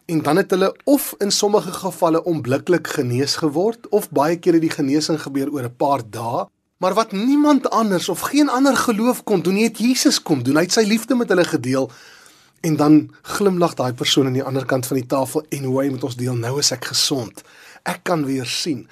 en 0.05 0.21
dan 0.21 0.35
het 0.35 0.49
hulle 0.51 0.75
of 0.83 1.15
in 1.17 1.31
sommige 1.31 1.71
gevalle 1.71 2.23
onmiddellik 2.23 2.87
genees 2.87 3.35
geword 3.35 3.89
of 3.89 4.09
baie 4.09 4.39
kere 4.39 4.59
die 4.59 4.69
genesing 4.69 5.21
gebeur 5.21 5.51
oor 5.51 5.63
'n 5.63 5.75
paar 5.75 6.01
dae. 6.09 6.45
Maar 6.77 6.93
wat 6.93 7.11
niemand 7.11 7.69
anders 7.69 8.09
of 8.09 8.19
geen 8.19 8.49
ander 8.49 8.77
geloof 8.77 9.23
kon 9.23 9.41
doen, 9.41 9.55
het 9.55 9.77
Jesus 9.77 10.21
kom 10.21 10.43
doen. 10.43 10.55
Hy 10.55 10.61
het 10.61 10.71
sy 10.71 10.85
liefde 10.87 11.15
met 11.15 11.29
hulle 11.29 11.43
gedeel. 11.43 11.91
En 12.59 12.75
dan 12.75 13.11
glimlag 13.21 13.73
daai 13.73 13.93
persoon 13.93 14.25
aan 14.25 14.33
die 14.33 14.43
ander 14.43 14.65
kant 14.65 14.85
van 14.85 14.97
die 14.97 15.05
tafel 15.05 15.45
en 15.49 15.63
hoe 15.63 15.81
hy 15.81 15.89
met 15.89 16.03
ons 16.03 16.15
deel, 16.15 16.33
nou 16.35 16.59
is 16.59 16.71
ek 16.71 16.85
gesond. 16.85 17.43
Ek 17.83 17.99
kan 18.03 18.25
weer 18.25 18.45
sien. 18.45 18.87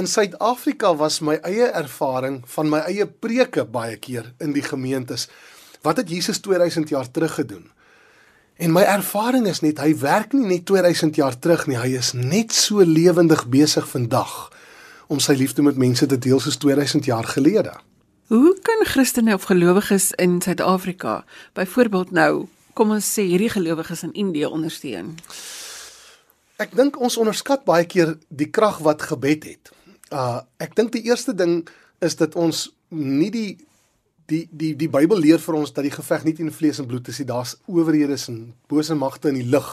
In 0.00 0.06
Suid-Afrika 0.06 0.96
was 0.96 1.18
my 1.20 1.34
eie 1.44 1.66
ervaring 1.76 2.38
van 2.48 2.70
my 2.72 2.78
eie 2.88 3.04
preke 3.04 3.66
baie 3.68 3.98
keer 4.00 4.30
in 4.40 4.54
die 4.56 4.62
gemeentes. 4.64 5.26
Wat 5.84 5.98
het 6.00 6.08
Jesus 6.08 6.38
2000 6.40 6.88
jaar 6.88 7.10
terug 7.10 7.34
gedoen? 7.34 7.66
En 8.56 8.72
my 8.72 8.80
ervaring 8.88 9.44
is 9.50 9.60
net 9.60 9.82
hy 9.84 9.90
werk 10.00 10.32
nie 10.32 10.46
net 10.48 10.64
2000 10.70 11.18
jaar 11.20 11.36
terug 11.36 11.66
nie, 11.68 11.76
hy 11.76 11.90
is 11.98 12.14
net 12.16 12.54
so 12.56 12.80
lewendig 12.80 13.42
besig 13.52 13.84
vandag 13.90 14.32
om 15.12 15.20
sy 15.20 15.36
liefde 15.36 15.60
met 15.66 15.76
mense 15.76 16.08
te 16.08 16.16
deel 16.16 16.40
soos 16.40 16.56
2000 16.62 17.04
jaar 17.04 17.28
gelede. 17.28 17.74
Hoe 18.32 18.54
kan 18.64 18.84
Christene 18.88 19.34
of 19.36 19.50
gelowiges 19.50 20.14
in 20.16 20.38
Suid-Afrika 20.40 21.26
byvoorbeeld 21.60 22.14
nou, 22.16 22.46
kom 22.72 22.96
ons 22.96 23.10
sê 23.18 23.26
hierdie 23.28 23.52
gelowiges 23.52 24.06
in 24.08 24.16
Indië 24.16 24.48
ondersteun? 24.48 25.12
Ek 26.56 26.72
dink 26.76 26.96
ons 26.96 27.20
onderskat 27.20 27.68
baie 27.68 27.84
keer 27.84 28.14
die 28.28 28.48
krag 28.48 28.80
wat 28.84 29.04
gebed 29.12 29.44
het. 29.44 29.74
Uh 30.10 30.40
ek 30.58 30.74
dink 30.74 30.92
die 30.92 31.06
eerste 31.06 31.34
ding 31.34 31.68
is 32.02 32.16
dat 32.18 32.34
ons 32.34 32.68
nie 32.90 33.30
die 33.30 33.58
die 34.30 34.46
die 34.50 34.74
die 34.78 34.90
Bybel 34.90 35.18
leer 35.22 35.42
vir 35.42 35.58
ons 35.58 35.72
dat 35.74 35.86
die 35.86 35.94
geveg 35.94 36.24
nie 36.26 36.34
teen 36.38 36.52
vlees 36.54 36.80
en 36.82 36.88
bloed 36.90 37.08
is 37.10 37.20
nie. 37.20 37.28
Daar's 37.30 37.56
owerhede 37.70 38.18
en 38.28 38.40
bose 38.70 38.94
magte 38.94 39.30
in 39.30 39.40
die 39.40 39.50
lug. 39.50 39.68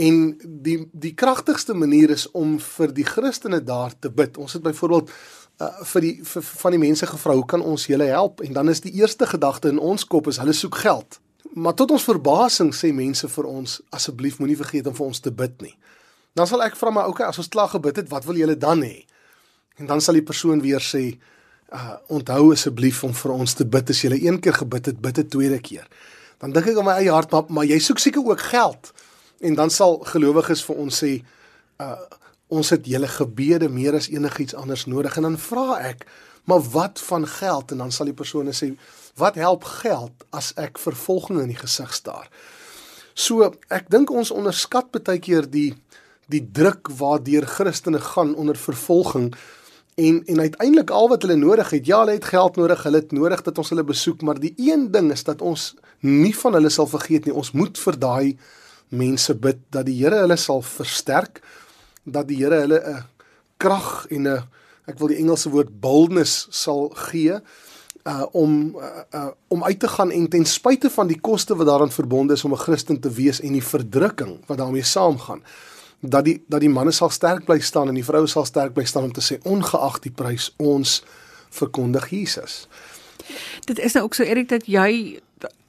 En 0.00 0.38
die 0.66 0.78
die 0.92 1.14
kragtigste 1.14 1.74
manier 1.74 2.14
is 2.14 2.26
om 2.30 2.58
vir 2.76 2.94
die 2.96 3.06
Christene 3.06 3.60
daar 3.64 3.94
te 3.98 4.10
bid. 4.10 4.38
Ons 4.38 4.56
het 4.58 4.62
byvoorbeeld 4.66 5.10
uh, 5.10 5.72
vir 5.92 6.06
die 6.06 6.14
vir, 6.24 6.46
van 6.62 6.76
die 6.76 6.82
mense 6.82 7.06
gevra, 7.06 7.34
"Hoe 7.34 7.46
kan 7.46 7.62
ons 7.62 7.86
julle 7.86 8.08
help?" 8.10 8.40
En 8.40 8.52
dan 8.52 8.68
is 8.68 8.80
die 8.80 8.94
eerste 8.98 9.26
gedagte 9.26 9.68
in 9.68 9.78
ons 9.78 10.04
kop 10.04 10.28
is 10.28 10.38
hulle 10.38 10.52
soek 10.52 10.74
geld. 10.74 11.20
Maar 11.54 11.74
tot 11.74 11.90
ons 11.90 12.06
verbasing 12.06 12.74
sê 12.74 12.92
mense 12.94 13.28
vir 13.28 13.44
ons, 13.44 13.80
"Asseblief 13.90 14.38
moenie 14.38 14.56
vergeet 14.56 14.86
om 14.86 14.94
vir 14.94 15.06
ons 15.06 15.20
te 15.20 15.30
bid 15.30 15.60
nie." 15.60 15.76
Dan 16.34 16.46
sal 16.46 16.62
ek 16.62 16.76
vra 16.76 16.90
maar, 16.90 17.08
"Oké, 17.08 17.10
okay, 17.10 17.26
as 17.26 17.38
ons 17.38 17.48
klaar 17.48 17.68
gebid 17.68 17.96
het, 17.96 18.08
wat 18.08 18.24
wil 18.24 18.36
julle 18.36 18.56
dan 18.56 18.82
hê?" 18.82 19.04
En 19.80 19.88
dan 19.88 20.00
sal 20.04 20.18
die 20.20 20.26
persoon 20.26 20.60
weer 20.60 20.84
sê, 20.84 21.16
uh 21.72 21.96
onthou 22.12 22.52
asseblief 22.52 23.04
om 23.06 23.12
vir 23.14 23.32
ons 23.32 23.54
te 23.54 23.64
bid 23.64 23.90
as 23.92 24.00
jy 24.02 24.16
een 24.18 24.40
keer 24.42 24.56
gebid 24.60 24.90
het, 24.90 24.98
bid 25.00 25.18
'n 25.18 25.28
tweede 25.28 25.60
keer. 25.60 25.86
Dan 26.38 26.52
dink 26.52 26.66
ek 26.66 26.78
in 26.78 26.84
my 26.84 26.96
eie 27.00 27.12
hart 27.12 27.30
maar, 27.30 27.44
maar 27.48 27.64
jy 27.64 27.78
soek 27.78 27.98
seker 27.98 28.24
ook 28.24 28.40
geld. 28.40 28.92
En 29.40 29.54
dan 29.54 29.70
sal 29.70 29.98
gelowiges 30.04 30.64
vir 30.64 30.76
ons 30.76 31.02
sê 31.04 31.22
uh 31.80 31.96
ons 32.50 32.70
het 32.70 32.86
julle 32.86 33.06
gebede 33.06 33.68
meer 33.68 33.94
as 33.94 34.08
enigiets 34.10 34.54
anders 34.54 34.86
nodig 34.86 35.16
en 35.16 35.22
dan 35.22 35.38
vra 35.38 35.78
ek, 35.78 36.06
maar 36.44 36.60
wat 36.60 37.00
van 37.00 37.26
geld? 37.26 37.70
En 37.70 37.78
dan 37.78 37.92
sal 37.92 38.06
die 38.06 38.14
persone 38.14 38.50
sê, 38.50 38.74
wat 39.14 39.34
help 39.34 39.64
geld 39.64 40.24
as 40.30 40.52
ek 40.56 40.78
vervolging 40.78 41.40
in 41.40 41.52
die 41.52 41.60
gesig 41.60 41.94
staar? 41.94 42.26
So, 43.14 43.54
ek 43.68 43.86
dink 43.90 44.10
ons 44.10 44.32
onderskat 44.34 44.90
baie 44.90 45.18
keer 45.18 45.46
die 45.46 45.74
die 46.30 46.42
druk 46.52 46.88
waardeur 46.98 47.46
Christene 47.46 48.00
gaan 48.00 48.34
onder 48.34 48.56
vervolging 48.56 49.32
En 49.94 50.22
en 50.24 50.40
uiteindelik 50.40 50.90
al 50.90 51.08
wat 51.08 51.22
hulle 51.22 51.36
nodig 51.36 51.70
het, 51.70 51.86
ja, 51.86 51.98
hulle 51.98 52.16
het 52.18 52.24
geld 52.24 52.56
nodig, 52.56 52.82
hulle 52.82 52.96
het 53.02 53.12
nodig 53.12 53.42
dat 53.42 53.58
ons 53.58 53.68
hulle 53.68 53.84
besoek, 53.84 54.22
maar 54.22 54.40
die 54.40 54.54
een 54.56 54.90
ding 54.90 55.10
is 55.12 55.24
dat 55.24 55.42
ons 55.42 55.74
nie 56.00 56.34
van 56.36 56.52
hulle 56.52 56.70
sal 56.70 56.86
vergeet 56.86 57.24
nie. 57.26 57.34
Ons 57.34 57.52
moet 57.52 57.78
vir 57.78 57.98
daai 57.98 58.38
mense 58.88 59.34
bid 59.34 59.58
dat 59.70 59.86
die 59.86 59.98
Here 60.02 60.22
hulle 60.24 60.36
sal 60.36 60.62
versterk, 60.62 61.42
dat 62.04 62.28
die 62.28 62.36
Here 62.42 62.60
hulle 62.60 62.80
'n 62.80 63.04
krag 63.58 64.06
en 64.10 64.28
'n 64.28 64.42
ek 64.86 64.98
wil 64.98 65.08
die 65.08 65.20
Engelse 65.22 65.50
woord 65.50 65.80
boldness 65.80 66.46
sal 66.50 66.88
gee 67.10 67.40
uh 68.08 68.24
om 68.32 68.76
uh, 68.76 69.02
uh 69.14 69.28
om 69.48 69.64
uit 69.64 69.78
te 69.80 69.88
gaan 69.88 70.10
en 70.10 70.28
ten 70.28 70.44
spyte 70.44 70.90
van 70.90 71.06
die 71.06 71.20
koste 71.20 71.56
wat 71.56 71.66
daaraan 71.66 71.92
verbonde 71.92 72.32
is 72.32 72.44
om 72.44 72.52
'n 72.52 72.64
Christen 72.64 73.00
te 73.00 73.10
wees 73.10 73.40
en 73.40 73.52
die 73.52 73.64
verdrukking 73.64 74.40
wat 74.46 74.58
daarmee 74.58 74.82
saamgaan 74.82 75.42
dat 76.00 76.24
die 76.24 76.42
dat 76.48 76.60
die 76.60 76.72
manne 76.72 76.92
sal 76.92 77.10
sterk 77.10 77.44
bly 77.44 77.60
staan 77.60 77.88
en 77.88 77.94
die 77.94 78.04
vroue 78.04 78.26
sal 78.26 78.44
sterk 78.44 78.74
bly 78.74 78.84
staan 78.84 79.08
om 79.08 79.12
te 79.12 79.24
sê 79.24 79.38
ongeag 79.44 80.00
die 80.00 80.12
prys 80.12 80.50
ons 80.56 81.02
verkondig 81.50 82.10
Jesus. 82.10 82.68
Dit 83.66 83.78
is 83.78 83.92
nou 83.92 84.04
ook 84.04 84.14
so 84.14 84.24
Erik 84.24 84.48
dat 84.48 84.66
jy 84.66 85.20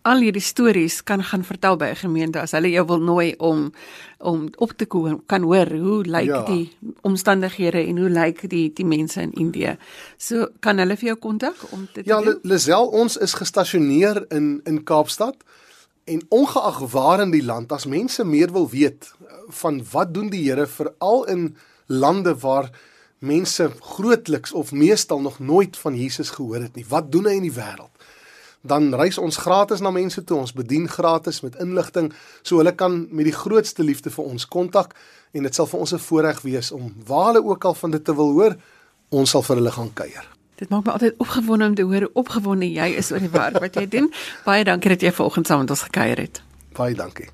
al 0.02 0.24
hierdie 0.24 0.42
stories 0.42 1.04
kan 1.06 1.22
gaan 1.24 1.44
vertel 1.46 1.78
by 1.78 1.92
'n 1.92 1.96
gemeente 1.96 2.40
as 2.40 2.52
hulle 2.52 2.70
jou 2.70 2.86
wil 2.88 3.00
nooi 3.00 3.36
om 3.38 3.74
om 4.18 4.50
op 4.58 4.72
te 4.72 4.86
kom 4.86 5.24
kan 5.26 5.42
hoor 5.42 5.70
hoe 5.70 6.04
lyk 6.04 6.26
ja. 6.26 6.44
die 6.46 6.72
omstandighede 7.02 7.86
en 7.86 7.98
hoe 7.98 8.10
lyk 8.10 8.50
die 8.50 8.72
die 8.74 8.86
mense 8.86 9.22
in 9.22 9.32
Indië. 9.32 9.78
So 10.18 10.48
kan 10.60 10.78
hulle 10.78 10.98
vir 10.98 11.08
jou 11.08 11.16
kontak 11.16 11.56
om 11.70 11.88
te 11.94 12.02
Ja, 12.06 12.22
Lisel, 12.42 12.86
ons 12.86 13.18
is 13.18 13.34
gestasioneer 13.34 14.26
in 14.30 14.62
in 14.64 14.84
Kaapstad. 14.84 15.36
En 16.12 16.22
ongeag 16.30 16.80
waar 16.92 17.22
in 17.24 17.32
die 17.32 17.44
land 17.44 17.72
as 17.72 17.86
mense 17.88 18.24
meer 18.28 18.52
wil 18.52 18.70
weet 18.70 19.12
eh, 19.12 19.36
van 19.62 19.80
wat 19.92 20.14
doen 20.14 20.30
die 20.30 20.44
Here 20.50 20.68
veral 20.68 21.24
in 21.32 21.56
lande 21.86 22.34
waar 22.40 22.68
mense 23.20 23.70
grootliks 23.80 24.52
of 24.52 24.72
meestal 24.72 25.22
nog 25.22 25.40
nooit 25.40 25.78
van 25.78 25.96
Jesus 25.96 26.30
gehoor 26.30 26.66
het 26.66 26.76
nie. 26.76 26.86
Wat 26.88 27.12
doen 27.12 27.30
hy 27.30 27.38
in 27.40 27.48
die 27.48 27.56
wêreld? 27.56 28.10
Dan 28.62 28.92
reis 28.94 29.18
ons 29.18 29.38
gratis 29.38 29.80
na 29.80 29.94
mense 29.94 30.24
toe. 30.24 30.42
Ons 30.42 30.54
bedien 30.58 30.90
gratis 30.90 31.40
met 31.46 31.56
inligting 31.64 32.12
so 32.42 32.60
hulle 32.60 32.76
kan 32.76 33.06
met 33.10 33.30
die 33.30 33.38
grootste 33.38 33.84
liefde 33.84 34.12
vir 34.12 34.34
ons 34.36 34.48
kontak 34.48 34.98
en 35.32 35.48
dit 35.48 35.56
sal 35.56 35.70
vir 35.72 35.80
ons 35.80 35.94
'n 35.94 36.06
voorreg 36.10 36.42
wees 36.42 36.72
om 36.72 36.92
waar 37.08 37.32
hulle 37.32 37.46
ook 37.46 37.66
al 37.66 37.74
van 37.74 37.92
dit 37.92 38.04
te 38.04 38.16
wil 38.16 38.36
hoor, 38.36 38.56
ons 39.10 39.30
sal 39.30 39.42
vir 39.42 39.56
hulle 39.56 39.72
gaan 39.72 39.94
kuier. 39.94 40.28
Dit 40.62 40.70
maak 40.70 40.86
my 40.86 40.94
altyd 40.94 41.18
opgewonde 41.18 41.66
om 41.66 41.76
te 41.76 41.82
hoor 41.82 42.02
hoe 42.06 42.14
opgewonde 42.22 42.68
jy 42.70 42.94
is 43.02 43.10
oor 43.12 43.20
die 43.24 43.32
werk 43.34 43.58
wat 43.64 43.76
jy 43.80 43.88
doen. 43.90 44.12
Baie 44.46 44.64
dankie 44.68 44.92
dat 44.94 45.02
jy 45.02 45.12
vanoggend 45.18 45.48
saam 45.50 45.60
met 45.64 45.72
ons 45.74 45.86
gekuier 45.88 46.20
het. 46.22 46.36
Baie 46.78 46.94
dankie. 46.96 47.30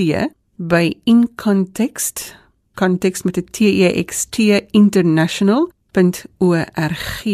by 0.58 0.98
In 1.06 1.30
Context 1.36 2.36
context 2.78 3.24
met 3.24 3.38
'n 3.38 3.46
T 3.52 3.60
E 3.60 4.04
X 4.04 4.26
T 4.26 4.38
international.org 4.72 7.26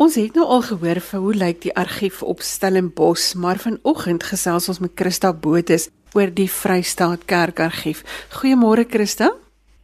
Ons 0.00 0.14
het 0.16 0.32
nou 0.32 0.46
al 0.48 0.62
gehoor 0.64 0.96
van 1.04 1.20
hoe 1.20 1.34
lyk 1.36 1.58
die 1.60 1.72
argief 1.76 2.22
op 2.24 2.38
Stellenbosch, 2.40 3.34
maar 3.36 3.58
vanoggend 3.60 4.22
gesels 4.24 4.68
ons 4.72 4.78
met 4.80 4.94
Christa 4.96 5.28
Botes 5.36 5.90
oor 6.16 6.30
die 6.32 6.48
Vrystaat 6.48 7.26
Kerkargief. 7.28 8.00
Goeiemôre 8.38 8.86
Christa. 8.88 9.28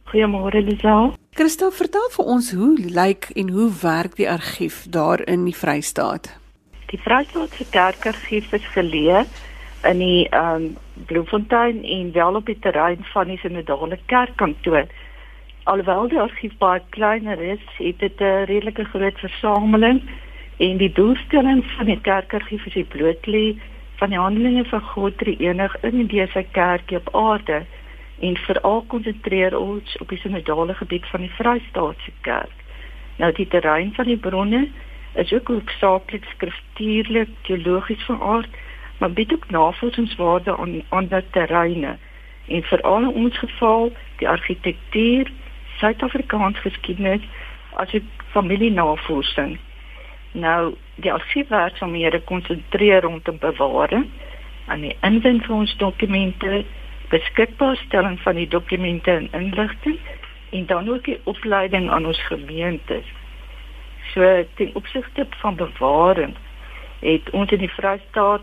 Goeiemôre 0.09 0.63
Lisel. 0.65 1.13
Christa, 1.37 1.69
vertel 1.69 2.09
vir 2.15 2.31
ons 2.33 2.49
hoe 2.57 2.71
lyk 2.97 3.29
en 3.37 3.53
hoe 3.53 3.69
werk 3.83 4.17
die 4.17 4.25
argief 4.25 4.87
daar 4.89 5.21
in 5.29 5.45
die 5.45 5.53
Vrystaat? 5.53 6.31
Die 6.89 6.97
Vrystaat 7.05 7.53
se 7.53 7.69
Kerkargief 7.69 8.49
is 8.57 8.65
geleë 8.73 9.21
in 9.85 10.01
die 10.01 10.25
ehm 10.31 10.65
um, 10.65 10.67
Bloemfontein 11.05 11.83
en 11.85 12.09
wel 12.17 12.41
op 12.41 12.49
die 12.49 12.57
terrein 12.59 13.05
van 13.13 13.29
die 13.29 13.37
Sinodale 13.37 13.99
Kerkkantoor. 14.09 14.89
Alhoewel 15.67 16.07
die 16.07 16.19
argief 16.19 16.53
baie 16.61 16.79
kleiner 16.95 17.41
is, 17.43 17.63
het 17.77 17.99
dit 17.99 18.21
'n 18.23 18.45
redelike 18.47 18.83
groot 18.83 19.17
versameling 19.19 20.01
en 20.57 20.77
die 20.77 20.91
doelstelling 20.91 21.63
van 21.75 21.85
die 21.85 22.01
kerkargief 22.01 22.65
is 22.65 22.73
die 22.73 22.87
blootlê 22.93 23.59
van 23.99 24.09
die 24.09 24.19
handelinge 24.19 24.63
van 24.65 24.81
God 24.81 25.17
drie 25.17 25.35
enig 25.39 25.75
in 25.81 25.97
die 25.97 26.05
dese 26.07 26.45
kerk 26.51 26.91
op 26.91 27.09
aarde 27.15 27.65
en 28.19 28.37
veral 28.37 28.83
konsentreer 28.87 29.57
ons 29.57 29.97
op 29.97 30.09
die 30.09 30.17
sinodale 30.17 30.73
gebied 30.73 31.05
van 31.05 31.21
die 31.21 31.35
Vrystaatse 31.35 32.11
kerk. 32.21 32.55
Nou 33.17 33.31
die 33.31 33.47
terrein 33.47 33.91
van 33.93 34.05
die 34.05 34.17
bronne 34.17 34.69
is 35.13 35.33
ook 35.33 35.47
hoofsaaklik 35.47 36.23
skriftuurlik, 36.35 37.29
teologies 37.41 38.05
van 38.05 38.21
aard, 38.21 38.49
maar 38.97 39.11
bied 39.11 39.33
ook 39.33 39.49
navorsingswaarde 39.49 40.57
aan 40.57 40.81
ander 40.89 41.23
terreine 41.31 41.97
en 42.47 42.63
veral 42.63 43.01
in 43.01 43.13
ons 43.13 43.37
geval 43.37 43.91
die 44.17 44.29
argitektuur 44.29 45.31
Suid-Afrikaans 45.77 46.59
geskiedenis 46.59 47.21
as 47.73 47.93
'n 47.93 48.09
familienavorsing. 48.31 49.57
Nou, 50.31 50.75
die 50.95 51.13
argiefwerksamehede 51.13 52.21
konsentreer 52.21 53.01
rondom 53.01 53.37
bewaring 53.39 54.09
aan 54.65 54.81
die 54.81 54.95
inwin 55.01 55.41
van 55.41 55.55
ons 55.55 55.77
dokumente, 55.77 56.65
beskikbaarstelling 57.09 58.19
van 58.19 58.35
die 58.35 58.47
dokumente 58.47 59.11
en 59.11 59.29
inligting 59.31 59.99
en 60.49 60.65
dan 60.65 60.89
ook 60.89 61.03
die 61.03 61.19
opleiding 61.23 61.89
aan 61.89 62.05
ons 62.05 62.25
gemeentes. 62.25 63.05
So 64.13 64.45
ten 64.53 64.69
opsigte 64.73 65.27
van 65.29 65.55
bewaring 65.55 66.35
het 66.99 67.29
ons 67.29 67.51
in 67.51 67.59
die 67.59 67.71
Vrystaat 67.71 68.41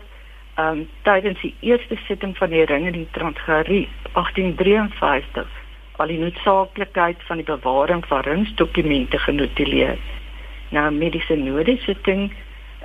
um 0.59 0.89
tydens 1.01 1.41
die 1.41 1.55
eerste 1.59 1.97
sitting 2.07 2.37
van 2.37 2.49
die 2.49 2.65
ring 2.65 2.85
in 2.85 2.93
die 2.93 3.07
Transgarief 3.11 3.89
1853 4.13 5.64
al 5.97 6.07
die 6.07 6.19
noodsaaklikheid 6.19 7.23
van 7.27 7.41
die 7.41 7.45
bewaring 7.45 8.05
van 8.07 8.21
ringsdokumente 8.21 9.17
genotuleer. 9.17 9.99
Nou 10.69 10.91
mediese 10.91 11.35
nodesitting 11.35 12.33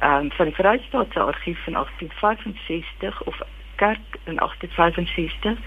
um, 0.02 0.30
van 0.30 0.50
die 0.50 0.54
Vrystaatse 0.54 1.20
argief 1.20 1.64
van 1.64 1.72
1865 1.72 3.22
of 3.22 3.40
kerk 3.74 4.18
in 4.24 4.36
1865 4.36 5.58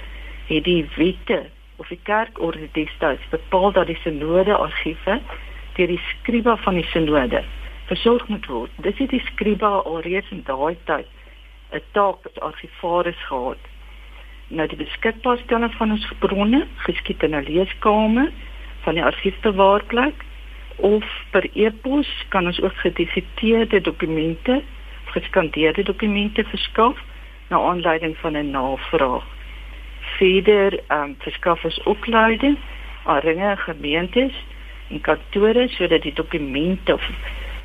het 0.47 0.63
die 0.63 0.85
wette 0.95 1.49
of 1.75 1.87
die 1.87 1.99
kerkorde 2.03 2.67
destyds 2.71 3.29
bepaal 3.29 3.71
dat 3.71 3.87
die 3.87 3.99
sinode 4.03 4.55
argiewe 4.55 5.19
deur 5.73 5.87
die 5.87 6.01
skriba 6.11 6.57
van 6.57 6.73
die 6.73 6.87
sinode 6.91 7.43
versorg 7.85 8.27
moet 8.27 8.45
word. 8.45 8.71
Dis 8.85 8.97
het 8.97 9.09
die 9.09 9.23
skriba 9.33 9.81
alreeds 9.83 10.29
in 10.31 10.43
daai 10.45 10.77
tyd 10.85 11.07
'n 11.73 11.81
taak 11.91 12.25
as 12.29 12.39
argivaris 12.39 13.21
gehad. 13.27 13.57
Nou 14.53 14.67
die 14.69 14.77
beskikbaarstelling 14.77 15.71
van 15.79 15.95
ons 15.95 16.03
bronne 16.21 16.59
geskied 16.85 17.23
in 17.25 17.33
'n 17.35 17.45
leeskamer 17.47 18.29
van 18.83 18.93
die 18.93 19.03
argiefbewaarplek 19.03 20.25
of 20.75 21.05
per 21.31 21.49
e-pos 21.53 22.09
kan 22.29 22.45
ons 22.45 22.61
ook 22.61 22.75
gedifiteerde 22.75 23.81
dokumente, 23.81 24.61
geskandeerde 25.05 25.83
dokumente 25.83 26.43
verskaf 26.43 26.97
na 27.49 27.57
aanleiding 27.57 28.17
van 28.17 28.37
'n 28.37 28.49
navraag. 28.49 29.25
Verder 30.17 30.79
ehm 30.87 31.01
um, 31.01 31.15
verskaf 31.19 31.63
ons 31.63 31.83
opleiding 31.83 32.57
aan 33.05 33.19
ringe 33.19 33.57
gemeentes 33.57 34.33
en 34.89 35.01
kantore 35.01 35.67
sodat 35.67 36.01
die 36.01 36.13
dokumente 36.13 36.97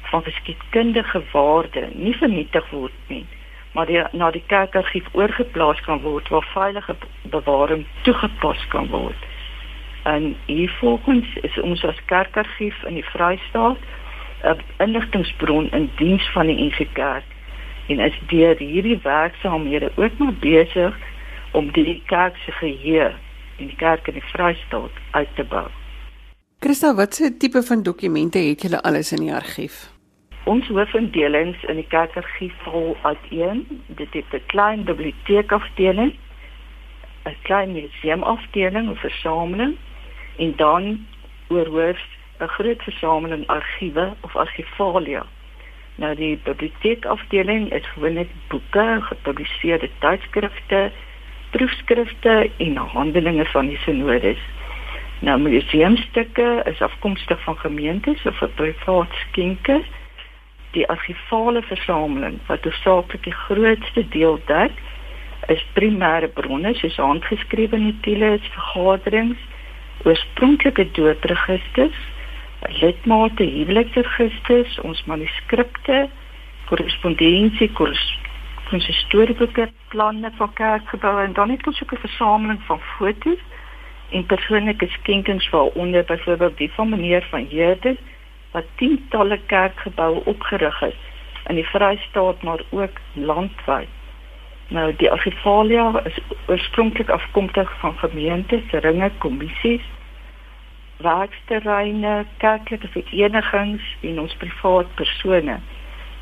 van 0.02 0.22
geskiedkundige 0.22 1.22
waarde 1.32 1.88
nie 1.92 2.14
vernietig 2.16 2.70
word 2.70 2.98
nie, 3.06 3.26
maar 3.72 3.86
die, 3.86 4.02
na 4.12 4.30
die 4.30 4.42
kerkargief 4.46 5.06
oorgeplaas 5.12 5.80
kan 5.80 6.00
word 6.00 6.28
waar 6.28 6.48
veilige 6.52 6.96
bewaring 7.22 7.86
toegepas 8.02 8.66
kan 8.68 8.88
word. 8.88 9.26
En 10.02 10.36
hiervolgens 10.46 11.34
is 11.42 11.60
ons 11.60 11.84
as 11.84 12.04
kerkargief 12.04 12.82
in 12.84 12.94
die 12.94 13.08
Vrystaat 13.12 13.78
'n 14.42 14.60
inligtingbron 14.78 15.70
in 15.70 15.90
diens 15.96 16.30
van 16.32 16.46
die 16.46 16.64
NG 16.64 16.86
Kerk 16.92 17.24
en 17.88 17.98
is 17.98 18.20
deur 18.26 18.56
hierdie 18.58 18.98
werksaamhede 19.02 19.90
ook 19.96 20.18
maar 20.18 20.34
besig 20.40 20.96
om 21.52 21.72
die 21.72 22.02
kerk 22.06 22.36
se 22.36 22.52
geheue 22.52 23.14
in 23.56 23.66
die 23.66 23.76
kerk 23.76 24.06
in 24.06 24.14
die 24.14 24.28
Vrystaat 24.32 24.90
uit 25.10 25.28
te 25.34 25.44
bou. 25.44 25.66
Christa, 26.60 26.94
watse 26.94 27.36
tipe 27.36 27.62
van 27.62 27.82
dokumente 27.82 28.38
het 28.38 28.62
julle 28.62 28.82
alles 28.82 29.12
in 29.12 29.24
die 29.26 29.34
argief? 29.34 29.97
Ons 30.48 30.68
hoofindelings 30.72 31.64
in 31.68 31.76
die 31.76 31.88
kerkargief 31.92 32.54
val 32.64 32.94
uiteen. 33.02 33.66
Dit 33.86 34.14
het 34.16 34.32
'n 34.32 34.46
klein 34.46 34.84
biblioteekafdeling, 34.84 36.12
'n 37.24 37.36
klein 37.42 37.72
museumafdeling 37.72 38.90
of 38.90 39.00
versameling 39.00 39.76
en 40.36 40.52
dan 40.56 41.06
oorhoof 41.48 42.00
'n 42.40 42.46
groot 42.46 42.82
versameling 42.82 43.46
argiewe 43.46 44.14
of 44.20 44.36
argivalia. 44.36 45.26
Nou 45.94 46.14
die 46.14 46.40
biblioteekafdeling 46.44 47.72
is 47.72 47.86
gewoonlik 47.86 48.30
boeke, 48.48 48.98
gepubliseerde 49.00 49.90
tydskrifte, 49.98 50.92
proefskrifte 51.50 52.50
en 52.56 52.76
handelinge 52.76 53.44
van 53.44 53.66
die 53.66 53.78
synodes. 53.78 54.38
Nou 55.18 55.40
museumstukke 55.40 56.62
is 56.64 56.82
afkomstig 56.82 57.42
van 57.42 57.58
gemeentes 57.58 58.22
of 58.26 58.40
'n 58.40 58.52
privaat 58.54 59.12
skenker. 59.12 59.82
Die 60.78 60.86
argivale 60.86 61.62
versameling 61.66 62.36
wat 62.46 62.62
hoofsaaklik 62.62 63.24
die 63.26 63.34
grootste 63.34 64.04
deel 64.14 64.36
dek, 64.46 64.74
is 65.50 65.62
primêre 65.74 66.28
bronne 66.36 66.70
soos 66.78 66.98
handgeskrewe 67.02 67.80
notules, 67.82 68.44
vergaderings, 68.54 69.40
oorspronklike 70.06 70.84
doodregisters, 70.94 71.98
lidmate 72.78 73.46
huweliksregisters, 73.56 74.76
ons 74.86 75.02
manuskripte, 75.10 76.04
korrespondensie, 76.70 77.70
konsistorieboeke, 77.74 79.66
planne 79.90 80.30
van 80.38 80.52
kerkgeboue 80.60 81.24
en 81.24 81.34
dan 81.40 81.56
ook 81.56 81.92
'n 81.92 82.04
versameling 82.06 82.62
van 82.70 82.80
foto's 82.94 83.42
en 84.10 84.26
persoonlike 84.26 84.86
skenkings 84.86 85.50
waaronder 85.50 86.04
byvoorbeeld 86.04 86.56
die 86.56 86.72
van 86.72 86.88
meneer 86.88 87.26
van 87.30 87.46
Heerden 87.50 87.98
wat 88.52 88.64
tientalle 88.76 89.40
kerkgeboue 89.46 90.24
opgerig 90.24 90.78
het 90.80 90.96
in 91.48 91.54
die 91.54 91.68
Vrystaat 91.68 92.42
maar 92.42 92.62
ook 92.70 93.00
landwyd. 93.12 93.88
Nou 94.68 94.92
die 94.96 95.10
argivalia 95.10 96.02
is 96.04 96.18
oorspronklik 96.46 97.08
afkomstig 97.08 97.78
van 97.78 97.94
gemeentes, 97.98 98.70
ringe, 98.70 99.10
kommissies, 99.18 99.84
werksterreine, 100.96 102.24
kerklike 102.36 102.88
verenigings 102.88 103.96
en 104.00 104.20
ons 104.20 104.34
privaat 104.36 104.94
persone. 104.94 105.58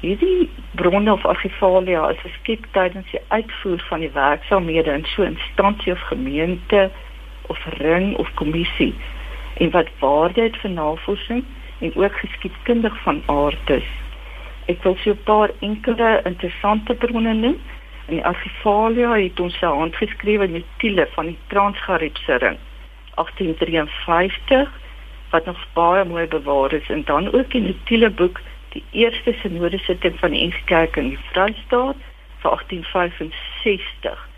Hierdie 0.00 0.50
bronne 0.78 1.12
of 1.12 1.24
argivalia 1.26 2.08
is 2.12 2.20
geskik 2.22 2.66
tydens 2.76 3.10
die 3.10 3.20
uitvoer 3.28 3.82
van 3.88 4.04
die 4.04 4.12
werksaamhede 4.14 4.92
in 4.92 5.04
so 5.04 5.22
'n 5.22 5.34
instansie 5.34 5.92
of 5.92 6.00
gemeente 6.00 6.90
of 7.46 7.58
ring 7.78 8.16
of 8.16 8.34
kommissie 8.34 8.94
en 9.56 9.70
wat 9.70 9.88
waarde 9.98 10.42
het 10.42 10.56
vir 10.56 10.70
navorsing 10.70 11.44
en 11.78 11.94
ook 11.94 12.18
geskiedkundig 12.18 13.02
van 13.02 13.22
aard 13.26 13.70
is. 13.70 13.88
Ek 14.66 14.82
wil 14.82 14.96
so 14.96 15.10
'n 15.10 15.22
paar 15.24 15.50
enkele 15.60 16.20
interessante 16.24 16.94
bronne 16.94 17.34
noem. 17.34 17.58
In 18.06 18.14
die 18.14 18.24
argivalia 18.24 19.12
het 19.14 19.40
ons 19.40 19.58
se 19.58 19.66
handgeskrewe 19.66 20.46
notules 20.46 21.08
van 21.14 21.26
die 21.26 21.38
Transgariepse 21.46 22.36
ring 22.36 22.58
1853 23.14 24.68
wat 25.30 25.44
nog 25.44 25.66
baie 25.72 26.04
mooi 26.04 26.26
bewaar 26.26 26.72
is 26.72 26.88
en 26.88 27.02
dan 27.04 27.32
ook 27.32 27.52
in 27.52 27.64
die 27.64 27.76
notuleboek 27.78 28.40
die 28.68 28.84
eerste 28.90 29.32
sinode 29.42 29.78
sitting 29.78 30.18
van 30.18 30.30
die 30.30 30.46
NG 30.46 30.64
Kerk 30.64 30.96
in 30.96 31.08
die 31.08 31.18
Vrystaat 31.30 31.96
vir 32.42 32.50
1865. 32.50 34.28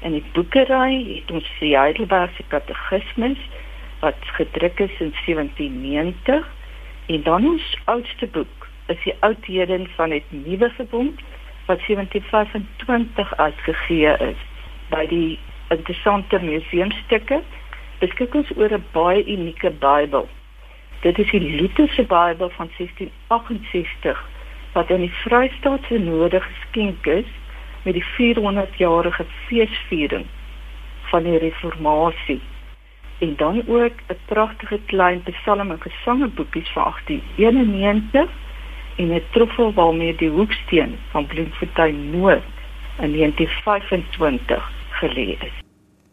En 0.00 0.12
die 0.12 0.24
boekery 0.32 1.14
het 1.14 1.30
ons 1.30 1.48
die 1.60 1.76
Heidelbergse 1.76 2.42
Katekismus 2.48 3.38
wat 4.00 4.18
gedruk 4.38 4.80
is 4.80 5.00
in 5.00 5.14
1790 5.26 6.48
en 7.06 7.22
dan 7.22 7.46
ons 7.46 7.76
oudste 7.84 8.26
boek 8.26 8.68
is 8.86 9.02
die 9.04 9.14
Oudheden 9.20 9.88
van 9.96 10.10
het 10.10 10.22
Nuwe 10.28 10.70
Verbond 10.70 11.20
wat 11.66 11.80
1725 11.86 13.36
uitgegee 13.36 14.16
is 14.16 14.40
by 14.88 15.06
die 15.06 15.38
interessante 15.68 16.40
museumstukke 16.40 17.40
beskik 17.98 18.34
ons 18.34 18.50
oor 18.56 18.72
'n 18.72 18.84
baie 18.92 19.24
unieke 19.26 19.70
Bybel. 19.70 20.28
Dit 21.00 21.18
is 21.18 21.30
die 21.30 21.60
Lutherse 21.60 22.02
Bybel 22.02 22.50
van 22.50 22.70
1668 22.76 24.28
wat 24.72 24.90
aan 24.90 25.04
die 25.06 25.12
Vrystaatse 25.22 25.98
Node 25.98 26.40
geskenk 26.40 27.06
is 27.06 27.30
met 27.82 27.94
die 27.94 28.04
400-jarige 28.04 29.24
feesviering 29.46 30.26
van 31.10 31.22
die 31.22 31.38
Reformatie. 31.38 32.40
En 33.24 33.34
dan 33.36 33.62
ook 33.66 33.96
'n 34.08 34.18
pragtige 34.24 34.80
klein 34.86 35.22
psalm 35.22 35.70
en 35.70 35.80
gesangeboekies 35.80 36.68
van 36.72 36.84
1891 36.84 38.30
en 38.96 39.08
'n 39.14 39.22
troffel 39.30 39.72
waarmee 39.72 40.16
die 40.16 40.28
hoeksteen 40.28 40.98
van 41.10 41.26
Bloemfontein 41.26 42.10
Noord 42.10 42.54
in 43.00 43.10
1925 43.10 44.72
gelê 44.90 45.28
is. 45.46 45.54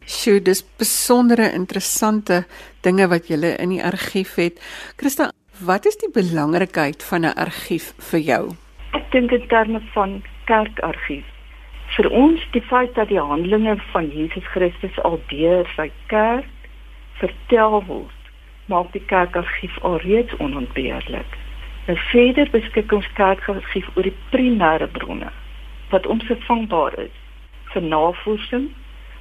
Sjoe, 0.04 0.42
dis 0.42 0.64
besondere 0.76 1.52
interessante 1.52 2.46
dinge 2.80 3.08
wat 3.08 3.28
jy 3.28 3.36
in 3.36 3.68
die 3.68 3.84
argief 3.84 4.34
het. 4.34 4.60
Christa, 4.96 5.30
wat 5.58 5.86
is 5.86 5.96
die 5.96 6.10
belangrikheid 6.12 7.02
van 7.02 7.20
'n 7.20 7.34
argief 7.34 7.94
vir 8.10 8.20
jou? 8.20 8.44
Ek 8.90 9.10
dink 9.10 9.30
in 9.30 9.46
terme 9.46 9.80
van 9.92 10.22
kerkargief. 10.44 11.24
Vir 11.96 12.10
ons 12.10 12.40
die 12.50 12.62
feit 12.62 12.94
dat 12.94 13.08
die 13.08 13.20
handelinge 13.20 13.76
van 13.92 14.08
Jesus 14.08 14.44
Christus 14.44 15.00
al 15.02 15.20
deur 15.26 15.66
sy 15.76 15.90
kerk 16.06 16.46
vertel 17.20 17.84
word, 17.84 18.20
maak 18.66 18.92
die 18.92 19.04
kerkargief 19.06 19.78
alreeds 19.82 20.36
onontbeerlik. 20.38 21.38
En 21.86 21.96
verder 21.96 22.50
beskik 22.50 22.92
ons 22.92 23.12
kerkargief 23.12 23.88
oor 23.94 24.02
die 24.02 24.18
primêre 24.30 24.86
bronne 24.86 25.30
wat 25.92 26.06
ons 26.06 26.24
vervangbaar 26.24 26.94
is 26.98 27.16
vir 27.72 27.82
navorsing 27.84 28.70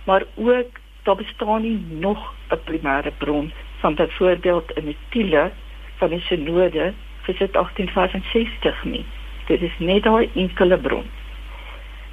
maar 0.08 0.24
ook 0.36 0.80
daar 1.04 1.16
bestaan 1.16 1.62
nie 1.62 1.86
nog 1.90 2.34
'n 2.50 2.64
primêre 2.64 3.12
bron 3.18 3.52
van 3.80 3.96
byvoorbeeld 3.96 4.72
in 4.72 4.86
die 4.86 4.98
Tiele 5.10 5.52
van 5.96 6.10
die 6.10 6.20
Synode 6.20 6.94
vir 7.22 7.36
1865 7.36 8.84
nie. 8.84 9.06
Dit 9.46 9.62
is 9.62 9.78
net 9.78 10.04
daai 10.04 10.30
enkele 10.34 10.78
bron. 10.78 11.06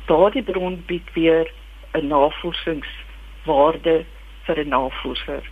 Daardie 0.05 0.43
bron 0.43 0.83
bied 0.87 1.13
weer 1.13 1.53
'n 1.93 2.07
navorsingswaarde 2.07 4.05
vir 4.43 4.59
'n 4.59 4.69
navorser. 4.69 5.43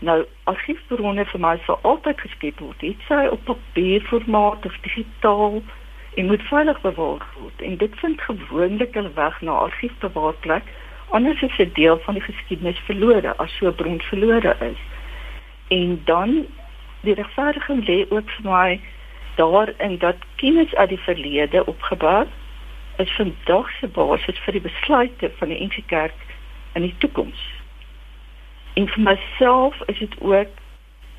Nou, 0.00 0.24
argiefbronne 0.48 1.24
vir 1.28 1.40
my 1.40 1.56
sou 1.66 1.76
altyd 1.82 2.20
geskep 2.20 2.60
word, 2.64 2.80
dit 2.80 3.02
sy 3.08 3.26
op 3.28 3.42
papierformaat 3.44 4.64
of 4.64 4.76
digitaal 4.86 5.58
en 6.16 6.26
moet 6.26 6.42
veilig 6.48 6.80
bewaar 6.80 7.26
word. 7.36 7.60
En 7.60 7.76
dit 7.76 7.98
vind 8.00 8.20
gewoonlik 8.20 8.96
'n 8.96 9.12
weg 9.14 9.40
na 9.40 9.58
argiefbewaarplek 9.66 10.64
anders 11.10 11.42
is 11.42 11.58
'n 11.58 11.70
deel 11.74 11.98
van 11.98 12.14
die 12.14 12.22
geskiedenis 12.22 12.78
verlore 12.78 13.36
as 13.36 13.56
so 13.56 13.66
'n 13.66 13.74
bron 13.74 14.00
verlore 14.00 14.56
is. 14.60 14.80
En 15.68 16.00
dan 16.04 16.46
die 17.00 17.14
regverdiging 17.14 17.86
lê 17.86 18.06
ook 18.08 18.30
vir 18.30 18.50
my 18.50 18.80
daarin 19.36 19.98
dat 19.98 20.16
kennis 20.36 20.74
uit 20.74 20.88
die 20.88 20.98
verlede 20.98 21.66
opgebou 21.66 22.26
is 22.96 23.10
vandag 23.10 23.70
se 23.70 23.88
basis 23.88 24.38
vir 24.38 24.52
die 24.52 24.60
besluite 24.60 25.30
van 25.38 25.48
die 25.48 25.64
NG 25.64 25.86
Kerk 25.86 26.14
in 26.72 26.82
die 26.82 26.94
toekoms. 26.98 27.59
En 28.80 28.86
vir 28.88 29.02
myself 29.02 29.80
is 29.86 29.98
dit 29.98 30.14
ook 30.20 30.48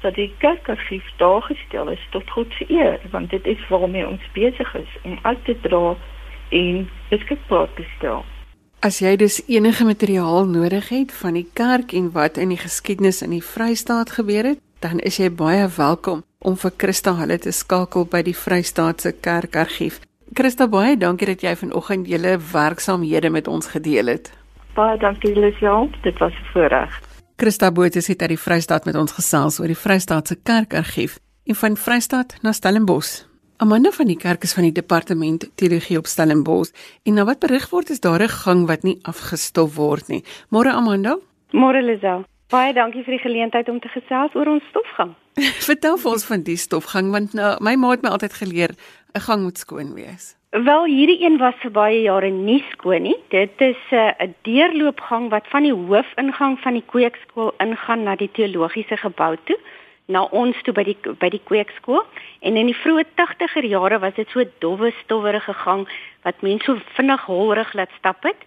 dat 0.01 0.15
die 0.15 0.33
kerkargief 0.37 1.05
daar 1.17 1.41
gestel 1.41 1.89
is 1.89 2.07
tot 2.09 2.29
God 2.29 2.47
se 2.57 2.65
eer, 2.69 2.99
want 3.11 3.29
dit 3.29 3.45
is 3.45 3.67
waarmee 3.69 4.07
ons 4.07 4.23
besig 4.33 4.75
is 4.75 4.93
om 5.03 5.19
uit 5.21 5.45
te 5.45 5.55
dra 5.61 5.95
en 6.49 6.87
beskikbaar 7.09 7.67
te 7.75 7.85
stel. 7.97 8.23
As 8.81 8.97
jy 8.99 9.13
dus 9.15 9.37
enige 9.47 9.85
materiaal 9.85 10.49
nodig 10.49 10.89
het 10.89 11.13
van 11.13 11.37
die 11.37 11.45
kerk 11.53 11.93
en 11.93 12.09
wat 12.15 12.39
in 12.41 12.49
die 12.49 12.57
geskiedenis 12.57 13.21
in 13.21 13.35
die 13.37 13.43
Vrystaat 13.45 14.15
gebeur 14.17 14.49
het, 14.53 14.63
dan 14.81 14.97
is 15.05 15.21
jy 15.21 15.29
baie 15.29 15.69
welkom 15.77 16.25
om 16.39 16.57
vir 16.57 16.73
Christa 16.77 17.13
hulle 17.19 17.37
te 17.37 17.53
skakel 17.53 18.09
by 18.09 18.23
die 18.25 18.37
Vrystaatse 18.37 19.13
Kerkargief. 19.21 20.01
Christa, 20.33 20.65
baie 20.65 20.97
dankie 20.97 21.29
dat 21.29 21.45
jy 21.45 21.53
vanoggend 21.61 22.09
julle 22.09 22.39
werksaamhede 22.53 23.29
met 23.29 23.47
ons 23.47 23.69
gedeel 23.69 24.15
het. 24.15 24.33
Baie 24.73 24.97
dankie 24.97 25.37
Lisel, 25.37 25.89
dit 26.01 26.17
was 26.17 26.33
'n 26.33 26.49
voorreg. 26.53 27.10
Christa 27.41 27.71
Botha 27.71 27.99
het 28.05 28.21
uit 28.21 28.29
die 28.29 28.37
Vrystaat 28.37 28.85
met 28.85 28.95
ons 28.95 29.15
gesels 29.17 29.55
oor 29.59 29.71
die 29.71 29.77
Vrystaatse 29.83 30.35
Kerkargief 30.45 31.15
en 31.49 31.57
van 31.57 31.77
Vrystaat 31.83 32.35
na 32.45 32.51
Stellenbosch. 32.53 33.23
Amanda 33.57 33.89
van 33.95 34.11
die 34.11 34.17
kerk 34.17 34.43
is 34.45 34.53
van 34.53 34.67
die 34.67 34.75
departement 34.77 35.47
teologie 35.57 35.97
op 35.97 36.05
Stellenbosch 36.05 36.69
en 37.01 37.17
nou 37.17 37.25
wat 37.25 37.39
berig 37.41 37.65
word 37.71 37.89
is 37.89 38.03
daar 38.03 38.21
'n 38.21 38.29
gang 38.43 38.67
wat 38.67 38.83
nie 38.83 38.99
afgestof 39.01 39.73
word 39.75 40.07
nie. 40.07 40.23
Môre 40.53 40.69
Amanda? 40.69 41.17
Môre 41.51 41.81
Lisel. 41.81 42.25
Baie 42.49 42.73
dankie 42.73 43.03
vir 43.03 43.17
die 43.17 43.25
geleentheid 43.25 43.69
om 43.69 43.79
te 43.79 43.87
gesels 43.87 44.35
oor 44.35 44.47
ons 44.47 44.63
stofgang. 44.69 45.15
Vertel 45.71 45.97
vir 45.97 46.11
ons 46.11 46.25
van 46.25 46.43
die 46.43 46.57
stofgang 46.57 47.11
want 47.11 47.33
nou 47.33 47.57
my 47.59 47.75
ma 47.75 47.89
het 47.89 48.03
my 48.03 48.09
altyd 48.09 48.33
geleer 48.33 48.69
'n 49.15 49.19
gang 49.19 49.41
moet 49.41 49.57
skoon 49.57 49.93
wees. 49.93 50.37
Wel 50.51 50.83
hierdie 50.83 51.23
een 51.23 51.37
was 51.39 51.53
vir 51.63 51.71
baie 51.71 51.99
jare 52.03 52.27
nie 52.29 52.59
skoon 52.73 53.05
nie. 53.07 53.15
Dit 53.31 53.61
is 53.63 53.79
eh, 53.89 54.11
'n 54.19 54.27
uh, 54.27 54.33
deurloopgang 54.43 55.29
wat 55.29 55.47
van 55.47 55.63
die 55.63 55.73
hoofingang 55.73 56.59
van 56.59 56.73
die 56.73 56.83
kweekskool 56.85 57.53
ingaan 57.57 58.03
na 58.03 58.15
die 58.15 58.31
teologiese 58.31 58.97
gebou 58.97 59.37
toe, 59.43 59.57
na 60.05 60.23
ons 60.23 60.61
toe 60.63 60.73
by 60.73 60.83
die 60.83 60.97
by 61.19 61.29
die 61.29 61.41
kweekskool. 61.43 62.03
En 62.41 62.57
in 62.57 62.65
die 62.65 62.75
vroeë 62.75 63.05
80er 63.15 63.65
jare 63.65 63.99
was 63.99 64.13
dit 64.13 64.27
so 64.29 64.43
dowwe 64.59 64.91
stowwerige 65.03 65.53
gang 65.53 65.87
wat 66.23 66.41
mense 66.41 66.65
so 66.65 66.75
vinnig 66.99 67.21
holrig 67.21 67.73
laat 67.73 67.91
stap 67.97 68.23
het. 68.23 68.43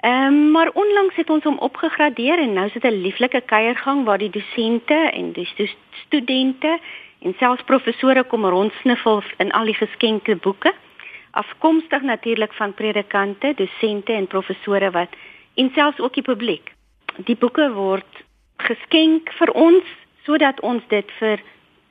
Ehm 0.00 0.34
um, 0.34 0.50
maar 0.50 0.70
onlangs 0.74 1.14
het 1.14 1.30
ons 1.30 1.44
hom 1.44 1.58
opgegradeer 1.58 2.38
en 2.38 2.52
nou 2.52 2.66
is 2.66 2.72
dit 2.72 2.84
'n 2.84 3.02
lieflike 3.02 3.40
kuiergang 3.40 4.04
waar 4.04 4.18
die 4.18 4.30
dosente 4.30 5.10
en 5.12 5.32
die 5.32 5.46
stu 5.46 5.68
studente 6.06 6.78
en 7.22 7.34
selfs 7.38 7.62
professore 7.62 8.24
kom 8.24 8.44
rondsniffel 8.44 9.22
in 9.36 9.50
al 9.52 9.64
die 9.64 9.78
geskenkte 9.84 10.36
boeke 10.36 10.74
afkomstig 11.30 12.02
natuurlik 12.02 12.52
van 12.52 12.74
predikante, 12.74 13.54
dosente 13.56 14.12
en 14.12 14.26
professore 14.26 14.90
wat 14.90 15.08
en 15.54 15.70
selfs 15.74 16.00
ook 16.00 16.14
die 16.14 16.22
publiek. 16.22 16.72
Die 17.26 17.36
boeke 17.36 17.72
word 17.72 18.24
geskenk 18.56 19.32
vir 19.38 19.52
ons 19.54 19.84
sodat 20.26 20.60
ons 20.60 20.82
dit 20.88 21.10
vir 21.18 21.42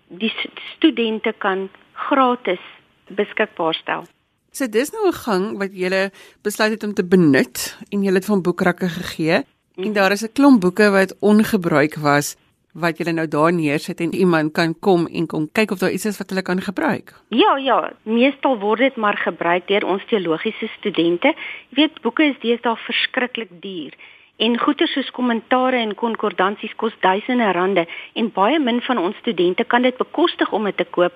die 0.08 0.32
studente 0.76 1.34
kan 1.38 1.70
gratis 1.94 2.64
beskikbaar 3.10 3.76
stel. 3.76 4.06
So 4.52 4.68
dis 4.68 4.92
nou 4.92 5.08
'n 5.08 5.14
gang 5.26 5.58
wat 5.58 5.72
jy 5.74 6.10
besluit 6.44 6.72
het 6.72 6.84
om 6.84 6.94
te 6.94 7.06
benut 7.06 7.78
en 7.92 8.04
jy 8.04 8.14
het 8.14 8.26
van 8.26 8.42
boekrakke 8.42 8.90
gegee 8.90 9.44
en 9.76 9.94
daar 9.94 10.12
is 10.12 10.24
'n 10.24 10.34
klomp 10.34 10.62
boeke 10.62 10.90
wat 10.90 11.16
ongebruik 11.20 11.96
was 11.96 12.36
wat 12.80 13.00
julle 13.00 13.14
nou 13.18 13.28
daar 13.28 13.54
neersit 13.54 14.02
en 14.06 14.14
iemand 14.16 14.54
kan 14.54 14.76
kom 14.80 15.08
en 15.08 15.28
kom 15.28 15.48
kyk 15.52 15.72
of 15.72 15.80
daar 15.82 15.92
iets 15.92 16.06
is 16.06 16.18
wat 16.18 16.30
hulle 16.30 16.42
kan 16.42 16.62
gebruik. 16.62 17.16
Ja, 17.30 17.56
ja, 17.58 17.94
meestal 18.04 18.60
word 18.60 18.80
dit 18.86 18.96
maar 18.96 19.18
gebruik 19.18 19.68
deur 19.68 19.86
ons 19.86 20.06
teologiese 20.10 20.70
studente. 20.78 21.34
Jy 21.70 21.82
weet 21.82 22.02
boeke 22.02 22.24
is 22.24 22.38
deesdae 22.44 22.76
verskriklik 22.86 23.50
duur 23.62 23.98
en 24.38 24.60
goeder 24.62 24.88
soos 24.88 25.10
kommentare 25.12 25.80
en 25.82 25.96
konkordansies 25.98 26.76
kos 26.78 26.94
duisende 27.02 27.50
rande 27.58 27.88
en 28.14 28.30
baie 28.32 28.60
min 28.60 28.82
van 28.86 29.02
ons 29.02 29.18
studente 29.18 29.66
kan 29.66 29.82
dit 29.82 29.98
bekostig 29.98 30.52
om 30.54 30.70
dit 30.70 30.78
te 30.78 30.86
koop 30.86 31.14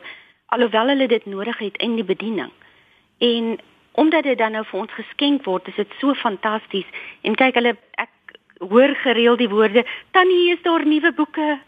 alhoewel 0.52 0.88
hulle 0.88 1.08
dit 1.08 1.26
nodig 1.26 1.58
het 1.58 1.78
in 1.78 1.96
die 1.96 2.04
bediening. 2.04 2.52
En 3.18 3.60
omdat 3.92 4.24
dit 4.24 4.38
dan 4.38 4.52
nou 4.52 4.64
vir 4.68 4.80
ons 4.80 4.96
geskenk 4.96 5.46
word, 5.48 5.68
is 5.68 5.80
dit 5.80 5.94
so 6.00 6.14
fantasties. 6.14 6.88
En 7.28 7.36
kyk 7.40 7.60
hulle 7.60 7.76
ek 8.02 8.12
hoor 8.70 8.96
gereeld 9.04 9.42
die 9.42 9.50
woorde 9.50 9.86
tannie 10.12 10.52
is 10.54 10.62
daar 10.62 10.86
nuwe 10.86 11.14
boeke? 11.14 11.60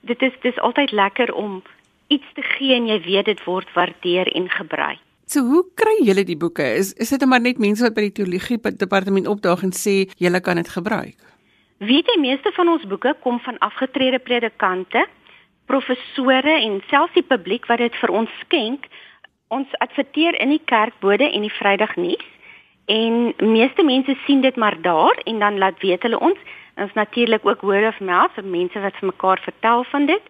Dit 0.00 0.22
is 0.22 0.34
dis 0.42 0.58
altyd 0.58 0.90
lekker 0.90 1.32
om 1.34 1.62
iets 2.08 2.26
te 2.34 2.42
gee 2.42 2.74
en 2.74 2.88
jy 2.90 2.98
weet 3.06 3.30
dit 3.30 3.44
word 3.44 3.70
waardeer 3.76 4.28
en 4.34 4.48
gebruik. 4.50 5.00
So 5.26 5.40
hoe 5.48 5.62
kry 5.78 5.94
julle 6.04 6.24
die 6.28 6.36
boeke? 6.36 6.64
Is 6.76 6.92
is 7.00 7.12
dit 7.14 7.24
maar 7.24 7.40
net 7.40 7.62
mense 7.62 7.84
wat 7.86 7.94
by 7.96 8.08
die 8.08 8.16
teologie 8.18 8.58
departement 8.76 9.30
opdaag 9.30 9.62
en 9.62 9.72
sê 9.72 9.94
julle 10.18 10.40
kan 10.40 10.58
dit 10.60 10.68
gebruik. 10.68 11.16
Weet 11.78 12.10
jy 12.10 12.18
meeste 12.20 12.52
van 12.58 12.68
ons 12.68 12.84
boeke 12.90 13.14
kom 13.22 13.40
van 13.40 13.58
afgetrede 13.58 14.18
predikante 14.18 15.06
professore 15.70 16.52
en 16.58 16.82
selfs 16.90 17.14
die 17.14 17.24
publiek 17.24 17.66
wat 17.70 17.80
dit 17.80 17.96
vir 18.02 18.10
ons 18.10 18.30
skenk. 18.44 18.90
Ons 19.48 19.72
adverteer 19.84 20.36
in 20.40 20.52
die 20.52 20.62
kerkbode 20.64 21.28
en 21.30 21.46
die 21.46 21.54
Vrydagnuus 21.54 22.28
En 22.86 23.34
meeste 23.38 23.82
mense 23.82 24.16
sien 24.26 24.40
dit 24.40 24.56
maar 24.56 24.76
daar 24.82 25.20
en 25.24 25.38
dan 25.38 25.58
laat 25.58 25.80
weet 25.80 26.02
hulle 26.02 26.18
ons. 26.18 26.38
Ons 26.76 26.92
natuurlik 26.92 27.46
ook 27.46 27.60
word 27.60 27.86
of 27.86 28.00
mouth 28.00 28.32
vir 28.34 28.44
mense 28.44 28.80
wat 28.80 28.96
vir 28.98 29.06
mekaar 29.12 29.40
vertel 29.44 29.84
van 29.84 30.06
dit. 30.06 30.22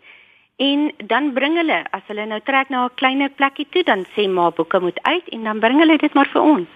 En 0.57 0.93
dan 1.07 1.33
bring 1.33 1.57
hulle 1.57 1.81
as 1.91 2.05
hulle 2.07 2.27
nou 2.27 2.41
trek 2.45 2.69
na 2.69 2.85
'n 2.85 2.95
kleiner 2.95 3.31
plekkie 3.31 3.67
toe, 3.71 3.83
dan 3.83 4.05
sê 4.15 4.29
ma 4.29 4.51
boeke 4.51 4.81
moet 4.81 5.03
uit 5.03 5.29
en 5.29 5.43
dan 5.43 5.59
bring 5.59 5.79
hulle 5.79 5.97
dit 5.99 6.15
maar 6.15 6.29
vir 6.33 6.43
ons. 6.43 6.69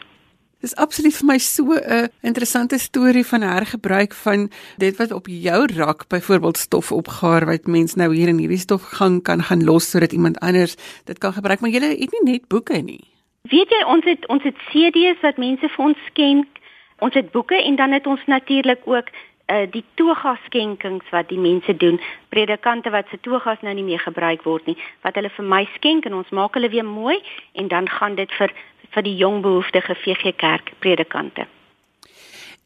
Dis 0.61 0.77
absoluut 0.77 1.17
vir 1.17 1.27
my 1.27 1.39
so 1.39 1.63
'n 1.75 2.09
interessante 2.23 2.79
storie 2.79 3.27
van 3.27 3.43
hergebruik 3.43 4.15
van 4.15 4.51
dit 4.79 4.97
wat 4.97 5.13
op 5.13 5.27
jou 5.27 5.67
rak 5.77 6.09
byvoorbeeld 6.09 6.57
stof 6.57 6.93
opgaar 6.93 7.47
wat 7.47 7.67
mens 7.67 7.95
nou 7.95 8.15
hier 8.15 8.29
in 8.29 8.39
hierdie 8.39 8.59
stof 8.59 8.83
gaan 8.83 9.23
kan 9.23 9.43
gaan 9.43 9.65
los 9.65 9.91
sodat 9.91 10.13
iemand 10.13 10.39
anders 10.39 10.77
dit 11.05 11.19
kan 11.19 11.33
gebruik, 11.33 11.61
maar 11.61 11.71
jy 11.71 11.81
het 11.81 12.13
nie 12.13 12.33
net 12.33 12.49
boeke 12.49 12.83
nie. 12.83 13.16
Weet 13.51 13.71
jy 13.71 13.83
ons 13.87 14.05
het 14.09 14.27
ons 14.33 14.43
het 14.43 14.59
CD's 14.71 15.21
wat 15.23 15.39
mense 15.39 15.69
vir 15.69 15.85
ons 15.85 16.05
skenk. 16.11 16.61
Ons 17.05 17.15
het 17.15 17.31
boeke 17.31 17.59
en 17.63 17.77
dan 17.77 17.93
het 17.93 18.07
ons 18.07 18.23
natuurlik 18.27 18.83
ook 18.85 19.11
uh 19.47 19.67
die 19.71 19.85
toga 19.95 20.35
skenkings 20.47 21.11
wat 21.15 21.29
die 21.29 21.39
mense 21.39 21.77
doen. 21.77 22.01
Predikante 22.35 22.91
wat 22.91 23.07
se 23.11 23.21
togas 23.21 23.61
nou 23.63 23.75
nie 23.75 23.85
meer 23.87 24.03
gebruik 24.03 24.43
word 24.43 24.67
nie, 24.67 24.77
wat 25.07 25.15
hulle 25.15 25.31
vir 25.31 25.47
my 25.47 25.63
skenk 25.75 26.07
en 26.07 26.17
ons 26.19 26.33
maak 26.35 26.59
hulle 26.59 26.71
weer 26.73 26.85
mooi 26.85 27.21
en 27.55 27.69
dan 27.69 27.89
gaan 27.89 28.17
dit 28.19 28.33
vir 28.39 28.55
vir 28.95 29.03
die 29.03 29.17
jong 29.17 29.43
behoeftige 29.43 29.95
VG 29.95 30.35
Kerk 30.37 30.73
predikante. 30.79 31.47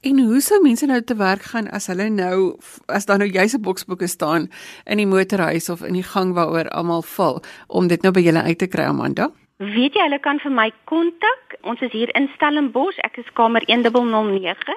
En 0.00 0.20
hoe 0.24 0.40
sou 0.40 0.62
mense 0.62 0.86
nou 0.86 1.02
te 1.04 1.16
werk 1.16 1.42
gaan 1.52 1.68
as 1.68 1.90
hulle 1.92 2.08
nou 2.08 2.56
as 2.88 3.04
daar 3.04 3.18
nou 3.18 3.28
'n 3.28 3.60
boksboeke 3.60 4.06
staan 4.06 4.48
in 4.86 4.96
die 4.96 5.06
motorhuis 5.06 5.68
of 5.68 5.82
in 5.82 5.92
die 5.92 6.08
gang 6.14 6.32
waaroor 6.34 6.68
almal 6.68 7.02
val 7.02 7.42
om 7.66 7.88
dit 7.88 8.02
nou 8.02 8.12
by 8.12 8.20
julle 8.20 8.42
uit 8.42 8.58
te 8.58 8.66
kry 8.66 8.84
Amanda? 8.84 9.32
Weet 9.60 9.92
jy, 9.92 10.06
hulle 10.06 10.16
kan 10.24 10.38
vir 10.40 10.52
my 10.56 10.70
kontak. 10.88 11.58
Ons 11.68 11.82
is 11.84 11.92
hier 11.92 12.08
in 12.16 12.30
Stellenbosch. 12.32 12.96
Ek 13.04 13.18
is 13.20 13.28
kamer 13.36 13.60
1009 13.68 14.72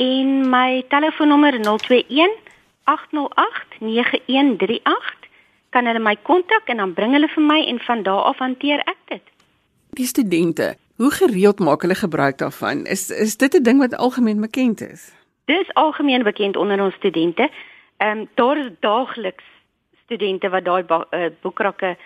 en 0.00 0.30
my 0.48 0.80
telefoonnommer 0.88 1.58
021 1.60 2.32
808 2.88 3.76
9138. 3.84 5.28
Kan 5.76 5.92
hulle 5.92 6.00
my 6.00 6.16
kontak 6.24 6.72
en 6.72 6.80
dan 6.80 6.96
bring 6.96 7.12
hulle 7.18 7.28
vir 7.34 7.46
my 7.50 7.60
en 7.68 7.82
van 7.84 8.02
daar 8.08 8.32
af 8.32 8.40
hanteer 8.40 8.80
ek 8.88 8.96
dit. 9.12 9.24
Die 10.00 10.08
studente, 10.08 10.72
hoe 10.96 11.12
gereeld 11.12 11.60
maak 11.60 11.84
hulle 11.84 12.00
gebruik 12.00 12.40
daarvan? 12.40 12.86
Is 12.88 13.10
is 13.12 13.36
dit 13.36 13.60
'n 13.60 13.62
ding 13.62 13.78
wat 13.84 13.96
algemeen 13.96 14.40
bekend 14.40 14.80
is? 14.80 15.12
Dis 15.52 15.68
algemeen 15.74 16.22
bekend 16.22 16.56
onder 16.56 16.80
ons 16.80 16.94
studente. 16.94 17.50
Ehm 18.00 18.18
um, 18.18 18.28
daar 18.34 18.56
is 18.56 18.72
daagliks 18.80 19.44
studente 20.04 20.48
wat 20.48 20.64
daai 20.64 20.84
uh, 20.88 21.28
boekrakke 21.42 21.96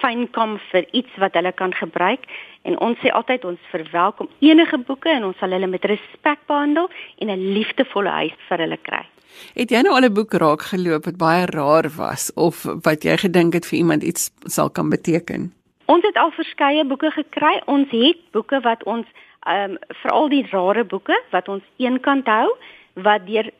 fynkom 0.00 0.58
vir 0.70 0.86
iets 0.92 1.16
wat 1.18 1.34
hulle 1.34 1.52
kan 1.52 1.74
gebruik 1.74 2.26
en 2.62 2.78
ons 2.78 2.98
sê 3.02 3.10
altyd 3.10 3.44
ons 3.44 3.70
verwelkom 3.70 4.28
enige 4.40 4.78
boeke 4.78 5.10
en 5.10 5.24
ons 5.24 5.38
sal 5.38 5.50
hulle 5.50 5.66
met 5.66 5.84
respek 5.84 6.38
behandel 6.46 6.90
en 7.18 7.30
'n 7.30 7.52
liefdevolle 7.54 8.10
huis 8.10 8.36
vir 8.48 8.58
hulle 8.58 8.78
kry. 8.82 9.04
Het 9.54 9.70
jy 9.70 9.80
nou 9.82 9.94
al 9.94 10.04
'n 10.04 10.14
boek 10.14 10.32
raak 10.32 10.62
geloop 10.62 11.04
wat 11.04 11.18
baie 11.18 11.46
raar 11.46 11.88
was 11.96 12.32
of 12.34 12.64
wat 12.84 13.04
jy 13.04 13.16
gedink 13.16 13.54
het 13.54 13.66
vir 13.66 13.78
iemand 13.78 14.02
iets 14.02 14.30
sal 14.44 14.70
kan 14.70 14.88
beteken? 14.88 15.52
Ons 15.86 16.04
het 16.06 16.16
al 16.16 16.30
verskeie 16.30 16.84
boeke 16.84 17.10
gekry. 17.10 17.60
Ons 17.66 17.90
het 17.90 18.18
boeke 18.30 18.60
wat 18.60 18.84
ons 18.84 19.06
ehm 19.46 19.70
um, 19.70 19.78
veral 19.88 20.28
die 20.28 20.46
rare 20.50 20.84
boeke 20.84 21.16
wat 21.30 21.48
ons 21.48 21.62
eenkant 21.76 22.26
hou 22.26 22.48
wat 22.94 23.26
deur 23.26 23.50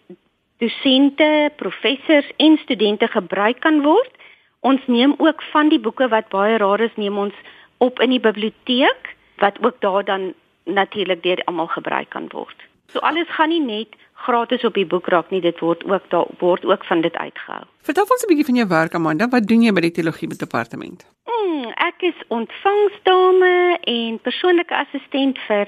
dosente, 0.58 1.50
professors 1.56 2.28
en 2.36 2.58
studente 2.62 3.08
gebruik 3.08 3.60
kan 3.60 3.82
word 3.82 4.21
Ons 4.62 4.82
neem 4.86 5.14
ook 5.18 5.42
van 5.50 5.68
die 5.68 5.80
boeke 5.82 6.06
wat 6.08 6.28
baie 6.30 6.58
rar 6.62 6.80
is, 6.80 6.94
neem 6.94 7.18
ons 7.18 7.34
op 7.82 7.98
in 8.00 8.12
die 8.14 8.22
biblioteek 8.22 9.14
wat 9.42 9.58
ook 9.64 9.80
daar 9.82 10.04
dan 10.06 10.32
natuurlik 10.70 11.22
deur 11.22 11.42
almal 11.50 11.66
gebruik 11.66 12.10
kan 12.14 12.28
word. 12.30 12.58
So 12.92 12.98
alles 12.98 13.26
gaan 13.34 13.50
nie 13.50 13.62
net 13.64 13.96
gratis 14.22 14.64
op 14.64 14.76
die 14.78 14.86
boek 14.86 15.08
raak 15.10 15.30
nie, 15.34 15.40
dit 15.40 15.58
word 15.64 15.82
ook 15.88 16.04
daar 16.12 16.28
word 16.38 16.64
ook 16.64 16.84
van 16.84 17.00
dit 17.02 17.16
uitgehou. 17.16 17.64
Vertel 17.82 18.06
ons 18.06 18.22
'n 18.22 18.30
bietjie 18.30 18.44
van 18.50 18.60
jou 18.60 18.68
werk 18.68 18.94
Amanda. 18.94 19.28
Wat 19.28 19.46
doen 19.46 19.62
jy 19.62 19.72
by 19.72 19.80
die 19.80 19.90
teologie 19.90 20.28
departement? 20.28 21.06
Hmm, 21.24 21.72
ek 21.76 22.02
is 22.02 22.18
ontvangsdame 22.28 23.78
en 23.80 24.20
persoonlike 24.20 24.74
assistent 24.74 25.38
vir 25.48 25.66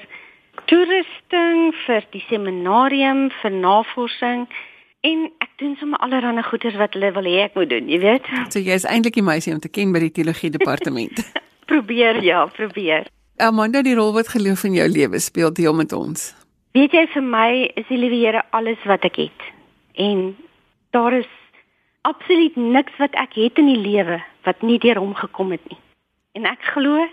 toerusting, 0.64 1.74
vir 1.86 2.06
die 2.10 2.24
seminarium, 2.28 3.30
vir 3.42 3.50
navorsing 3.50 4.46
en 5.04 5.24
ek 5.44 5.50
doen 5.60 5.74
sommer 5.80 6.00
allerlei 6.04 6.42
goeders 6.42 6.76
wat 6.80 6.94
hulle 6.96 7.12
wil 7.16 7.26
hê 7.28 7.42
ek 7.44 7.58
moet 7.58 7.70
doen, 7.70 7.88
jy 7.90 7.98
weet. 8.02 8.28
So 8.52 8.62
jy 8.62 8.78
is 8.78 8.86
eintlik 8.88 9.18
die 9.18 9.26
meisie 9.26 9.52
om 9.54 9.60
te 9.60 9.68
ken 9.68 9.92
by 9.92 10.00
die 10.06 10.14
teologie 10.14 10.50
departement. 10.54 11.20
probeer 11.70 12.22
ja, 12.24 12.46
probeer. 12.46 13.08
Amanda, 13.42 13.82
die 13.82 13.96
rol 13.98 14.12
wat 14.14 14.30
geloof 14.32 14.64
in 14.68 14.76
jou 14.78 14.88
lewe 14.88 15.18
speel 15.20 15.52
deel 15.52 15.74
met 15.74 15.92
ons. 15.92 16.32
Weet 16.74 16.94
jy 16.94 17.04
vir 17.12 17.24
my 17.26 17.48
is 17.78 17.86
die 17.90 17.98
liewe 17.98 18.20
Here 18.22 18.42
alles 18.56 18.80
wat 18.88 19.04
ek 19.06 19.18
het. 19.26 19.48
En 19.94 20.32
daar 20.96 21.14
is 21.20 21.30
absoluut 22.02 22.56
niks 22.56 22.96
wat 22.98 23.14
ek 23.18 23.36
het 23.38 23.60
in 23.62 23.70
die 23.70 23.80
lewe 23.80 24.20
wat 24.46 24.62
nie 24.62 24.78
deur 24.82 25.00
hom 25.02 25.14
gekom 25.18 25.54
het 25.54 25.62
nie. 25.70 25.78
En 26.34 26.48
ek 26.50 26.62
glo 26.74 27.06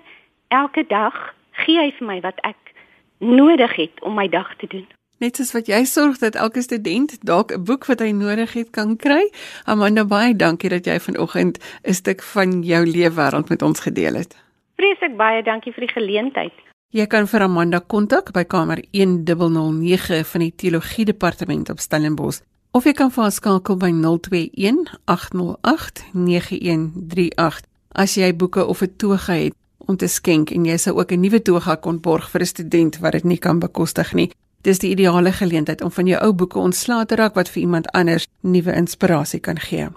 elke 0.50 0.84
dag 0.88 1.18
gee 1.64 1.80
hy 1.80 1.92
vir 1.98 2.08
my 2.08 2.18
wat 2.26 2.42
ek 2.48 2.74
nodig 3.22 3.76
het 3.78 4.02
om 4.02 4.18
my 4.18 4.28
dag 4.30 4.50
te 4.58 4.68
doen. 4.68 4.88
Net 5.22 5.38
soos 5.38 5.52
wat 5.54 5.68
jy 5.70 5.84
sorg 5.86 6.18
dat 6.18 6.34
elke 6.34 6.64
student 6.66 7.12
dalk 7.22 7.52
'n 7.54 7.64
boek 7.64 7.86
wat 7.86 8.00
hy 8.02 8.10
nodig 8.10 8.54
het 8.54 8.70
kan 8.72 8.96
kry. 8.98 9.30
Amanda, 9.66 10.04
baie 10.06 10.36
dankie 10.36 10.70
dat 10.70 10.86
jy 10.86 11.00
vanoggend 11.00 11.60
'n 11.84 11.94
stuk 11.94 12.24
van 12.24 12.64
jou 12.64 12.86
leefwêreld 12.86 13.50
met 13.50 13.62
ons 13.62 13.80
gedeel 13.80 14.14
het. 14.14 14.36
Vreeslik 14.76 15.18
baie 15.18 15.44
dankie 15.44 15.74
vir 15.74 15.86
die 15.86 15.94
geleentheid. 15.94 16.54
Jy 16.90 17.06
kan 17.08 17.28
vir 17.28 17.42
Amanda 17.42 17.80
kontak 17.80 18.32
by 18.32 18.44
kamer 18.44 18.84
1009 18.92 20.26
van 20.26 20.42
die 20.42 20.54
teologie 20.56 21.06
departement 21.06 21.70
op 21.70 21.80
Stellenbosch 21.80 22.42
of 22.72 22.84
jy 22.84 22.94
kan 22.94 23.12
vir 23.12 23.24
haar 23.24 23.32
skakel 23.32 23.78
by 23.78 23.92
021 23.92 24.98
808 25.06 26.04
9138 26.14 27.62
as 27.92 28.16
jy 28.16 28.36
boeke 28.36 28.66
of 28.66 28.82
'n 28.82 28.94
toga 28.98 29.34
het 29.34 29.54
om 29.78 29.98
te 29.98 30.08
skenk 30.08 30.50
en 30.52 30.66
jy 30.66 30.78
sou 30.78 30.98
ook 30.98 31.12
'n 31.12 31.20
nuwe 31.20 31.42
toga 31.42 31.76
kon 31.76 32.00
borg 32.00 32.30
vir 32.30 32.42
'n 32.42 32.46
student 32.46 33.00
wat 33.00 33.12
dit 33.12 33.24
nie 33.24 33.38
kan 33.38 33.60
bekostig 33.60 34.14
nie. 34.14 34.32
Dis 34.62 34.78
die 34.80 34.92
ideale 34.94 35.32
geleentheid 35.32 35.82
om 35.82 35.92
van 35.92 36.06
jou 36.06 36.20
ou 36.22 36.34
boeke 36.38 36.60
ontslae 36.62 37.06
te 37.06 37.18
raak 37.18 37.34
wat 37.34 37.50
vir 37.50 37.64
iemand 37.64 37.88
anders 37.98 38.28
nuwe 38.46 38.74
inspirasie 38.78 39.40
kan 39.42 39.58
gee. 39.58 39.88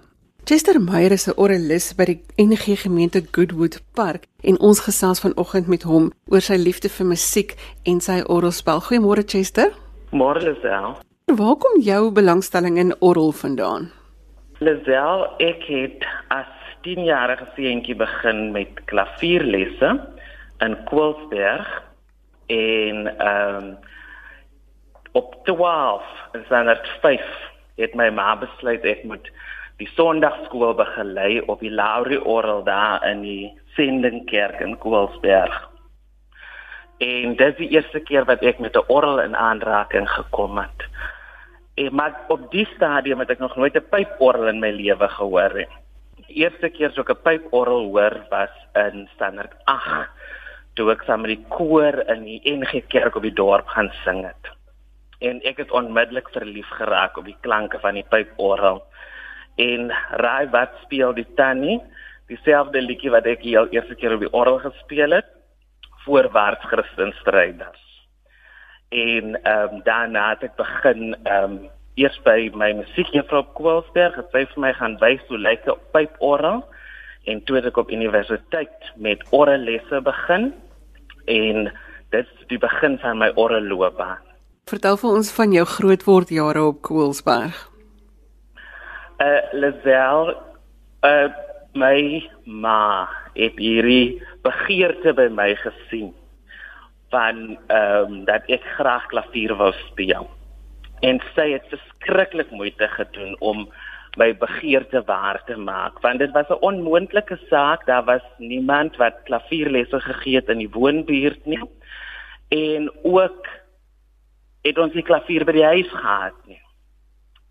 Chester 0.45 0.81
Meyer 0.81 1.13
is 1.13 1.29
'n 1.29 1.37
oralis 1.37 1.95
by 1.97 2.05
die 2.05 2.21
NG 2.37 2.81
Gemeente 2.81 3.23
Goodwood 3.33 3.81
Park 3.95 4.25
en 4.43 4.61
ons 4.61 4.81
gesels 4.81 5.21
vanoggend 5.21 5.67
met 5.67 5.83
hom 5.83 6.13
oor 6.29 6.41
sy 6.41 6.57
liefde 6.57 6.89
vir 6.89 7.07
musiek 7.07 7.55
en 7.85 8.01
sy 8.01 8.23
orgelspel. 8.27 8.81
Goeiemôre 8.81 9.25
Chester. 9.27 9.73
Môre 10.13 10.41
Lisel. 10.41 10.97
Waar 11.27 11.57
kom 11.57 11.81
jou 11.81 12.11
belangstelling 12.13 12.79
in 12.79 12.95
orgel 13.01 13.33
vandaan? 13.33 13.91
Lisel, 14.61 15.27
ek 15.39 15.63
het 15.67 16.05
as 16.29 16.47
10-jarige 16.85 17.47
seentjie 17.57 17.97
begin 17.97 18.53
met 18.53 18.85
klavierlesse 18.85 20.01
in 20.61 20.77
Kwilsberg 20.85 21.83
en 22.47 23.19
ehm 23.19 23.57
um, 23.57 23.77
op 25.15 25.35
12 25.49 26.03
en 26.37 26.45
dan 26.49 26.71
at 26.73 26.89
5 27.03 27.21
het 27.81 27.95
my 27.99 28.11
ma 28.15 28.35
besluit 28.39 28.85
ek 28.87 29.05
moet 29.09 29.31
die 29.83 29.89
Sondagskool 29.95 30.75
begelei 30.79 31.41
op 31.51 31.63
die 31.63 31.73
Laurie 31.73 32.21
Orgel 32.23 32.63
daar 32.67 33.03
in 33.09 33.23
die 33.27 33.53
Sendingkerk 33.75 34.61
in 34.63 34.77
Kwilsberg. 34.79 35.55
En 37.03 37.35
dit 37.35 37.49
is 37.49 37.57
die 37.59 37.73
eerste 37.75 38.01
keer 38.01 38.27
wat 38.29 38.43
ek 38.47 38.63
met 38.63 38.77
'n 38.79 38.87
orgel 38.87 39.21
in 39.21 39.37
aanraking 39.37 40.07
gekom 40.11 40.59
het. 40.59 40.87
En 41.75 41.95
maar 41.95 42.15
op 42.29 42.51
die 42.51 42.69
stadium 42.75 43.19
het 43.19 43.31
ek 43.31 43.43
nog 43.43 43.57
nooit 43.57 43.75
'n 43.75 43.89
pyporgel 43.91 44.47
in 44.49 44.61
my 44.61 44.71
lewe 44.71 45.09
gehoor 45.09 45.55
nie 45.55 45.73
die 46.29 46.43
eerste 46.43 46.71
keer 46.71 46.91
so 46.93 47.03
'n 47.03 47.23
pyporgel 47.23 47.91
hoor 47.93 48.27
was 48.31 48.55
in 48.75 49.09
standaard 49.15 49.55
8 49.65 50.11
toe 50.75 50.91
ek 50.91 51.03
saam 51.07 51.21
met 51.21 51.31
die 51.37 51.47
koor 51.49 51.95
in 52.15 52.25
die 52.25 52.41
NG 52.45 52.83
Kerk 52.89 53.17
op 53.17 53.23
die 53.23 53.33
dorp 53.33 53.67
gaan 53.67 53.93
sing 54.05 54.25
het. 54.25 54.45
En 55.19 55.41
ek 55.43 55.57
het 55.63 55.71
onmiddellik 55.71 56.29
verlief 56.35 56.69
geraak 56.69 57.17
op 57.17 57.25
die 57.25 57.37
klanke 57.41 57.79
van 57.79 57.95
die 57.95 58.07
pyporgel. 58.09 58.83
En 59.57 59.93
raai 60.11 60.49
wat 60.51 60.75
speel 60.83 61.15
die 61.15 61.29
tannie? 61.35 61.81
Dieselfde 62.27 62.81
liedjie 62.81 63.13
wat 63.13 63.27
ek 63.27 63.45
heel 63.45 63.69
eerste 63.69 63.95
keer 63.95 64.15
op 64.17 64.25
die 64.25 64.33
orgel 64.33 64.59
gespeel 64.59 65.11
het, 65.11 65.29
voorwaarts 66.05 66.65
Christenstryders. 66.65 67.83
En 68.89 69.43
ehm 69.43 69.75
um, 69.75 69.81
daarna 69.85 70.29
het 70.35 70.43
ek 70.43 70.57
begin 70.57 71.17
ehm 71.23 71.45
um, 71.45 71.71
eers 71.95 72.17
by 72.27 72.51
my 72.59 72.73
musiekjuffrou 72.75 73.45
Kwalsberg 73.55 74.17
het 74.19 74.33
sy 74.35 74.43
vir 74.51 74.63
my 74.65 74.73
gaan 74.75 74.97
wys 74.99 75.23
hoe 75.29 75.39
lyk 75.39 75.67
'n 75.71 75.79
pyporgel 75.95 76.65
en 77.31 77.43
toe 77.45 77.57
het 77.57 77.67
ek 77.71 77.77
op 77.77 77.91
universiteit 77.91 78.91
met 78.97 79.23
orgellesse 79.31 80.01
begin 80.01 80.53
en 81.27 81.71
dit 82.11 82.27
is 82.27 82.47
die 82.49 82.59
begin 82.59 82.99
van 82.99 83.19
my 83.19 83.31
orgelloopbaan. 83.35 84.34
Vertel 84.65 84.97
vir 84.97 85.11
ons 85.13 85.31
van 85.37 85.53
jou 85.53 85.63
grootword 85.69 86.31
jare 86.33 86.63
op 86.65 86.79
Kwalsberg. 86.89 87.57
Uh 89.21 89.27
eh, 89.27 89.43
Lazel 89.53 90.31
uh 91.05 91.33
my 91.75 92.23
ma 92.47 93.09
het 93.35 93.59
hierdie 93.59 94.23
begeerte 94.47 95.13
by 95.19 95.27
my 95.29 95.51
gesien 95.59 96.13
van 97.13 97.59
ehm 97.67 98.13
um, 98.15 98.15
dat 98.25 98.47
ek 98.49 98.65
graag 98.79 99.05
klavier 99.13 99.53
wou 99.59 99.73
speel. 99.91 100.31
En 101.03 101.21
sy 101.35 101.51
het 101.51 101.67
verskriklik 101.69 102.55
moeite 102.55 102.89
gedoen 102.95 103.35
om 103.41 103.67
my 104.17 104.31
begeerte 104.39 105.03
waar 105.05 105.43
te 105.45 105.59
maak 105.59 106.01
want 106.07 106.25
dit 106.25 106.33
was 106.33 106.49
'n 106.49 106.65
onmoontlike 106.71 107.37
saak. 107.51 107.85
Daar 107.87 108.05
was 108.05 108.25
niemand 108.39 108.97
wat 108.97 109.21
klavierlesse 109.29 110.01
gegee 110.01 110.41
het 110.41 110.49
in 110.49 110.65
die 110.65 110.73
woonbuurt 110.73 111.45
nie. 111.45 111.61
En 112.49 112.91
ook 113.03 113.45
het 114.65 114.79
ons 114.79 114.95
nie 114.95 115.07
klavier 115.07 115.45
by 115.45 115.53
die 115.53 115.71
huis 115.73 115.91
gehad 115.93 116.39
nie 116.47 116.61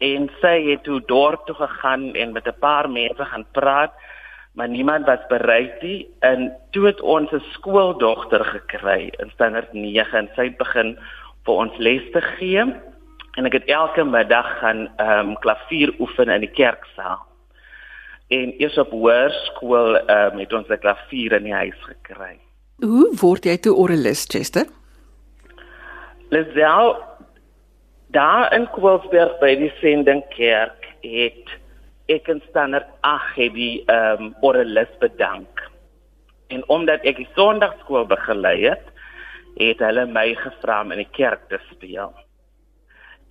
en 0.04 0.30
sy 0.42 0.56
het 0.70 0.84
toe 0.84 1.00
dorp 1.08 1.46
toe 1.48 1.56
gegaan 1.56 2.14
en 2.14 2.34
met 2.34 2.48
'n 2.48 2.60
paar 2.60 2.90
mense 2.90 3.26
gaan 3.26 3.46
praat 3.52 3.94
maar 4.54 4.70
niemand 4.70 5.06
was 5.06 5.26
bereid 5.30 5.82
nie 5.82 6.08
en 6.20 6.52
toe 6.72 6.86
het 6.86 7.02
ons 7.02 7.32
'n 7.32 7.44
skooldogter 7.54 8.46
gekry 8.46 9.12
in 9.20 9.30
standaard 9.34 9.74
9 9.74 10.18
en 10.18 10.30
sy 10.36 10.50
begin 10.58 10.98
vir 11.46 11.54
ons 11.54 11.78
les 11.78 12.12
te 12.12 12.22
gee 12.22 12.66
en 13.38 13.50
ek 13.50 13.58
het 13.58 13.70
elke 13.72 14.06
middag 14.06 14.48
gaan 14.60 14.88
ehm 15.02 15.34
um, 15.34 15.36
klavier 15.42 15.94
oefen 16.00 16.30
in 16.30 16.46
die 16.46 16.54
kerksaal. 16.54 17.22
En 18.34 18.54
eers 18.62 18.78
op 18.78 18.92
hoërskool 18.92 19.98
ehm 19.98 20.34
um, 20.34 20.40
het 20.40 20.54
ons 20.54 20.70
'n 20.70 20.80
klavier 20.80 21.34
in 21.40 21.44
die 21.44 21.54
huis 21.54 21.80
gekry. 21.90 22.38
Hoe 22.78 23.10
word 23.22 23.46
jy 23.46 23.58
toe 23.58 23.74
orgelis, 23.74 24.26
Chester? 24.30 24.66
Lisel 26.34 26.96
daar 28.16 28.54
in 28.56 28.66
Kwilsberg 28.76 29.38
by 29.42 29.54
die 29.60 29.72
Sendingkerk 29.82 30.90
het 31.04 31.54
ek 32.12 32.28
en 32.34 32.42
standaard 32.50 32.90
ag 33.08 33.30
het 33.38 33.54
die 33.56 33.84
ehm 33.86 34.30
um, 34.30 34.34
orgelis 34.42 34.92
bedank. 35.02 35.64
En 36.54 36.66
omdat 36.70 37.06
ek 37.08 37.22
die 37.22 37.30
Sondagskool 37.38 38.06
begelei 38.10 38.58
het, 38.66 38.86
het 39.58 39.82
hulle 39.86 40.06
my 40.10 40.34
gevra 40.36 40.82
om 40.82 40.92
in 40.94 41.04
die 41.04 41.14
kerk 41.16 41.48
te 41.50 41.62
speel 41.72 42.14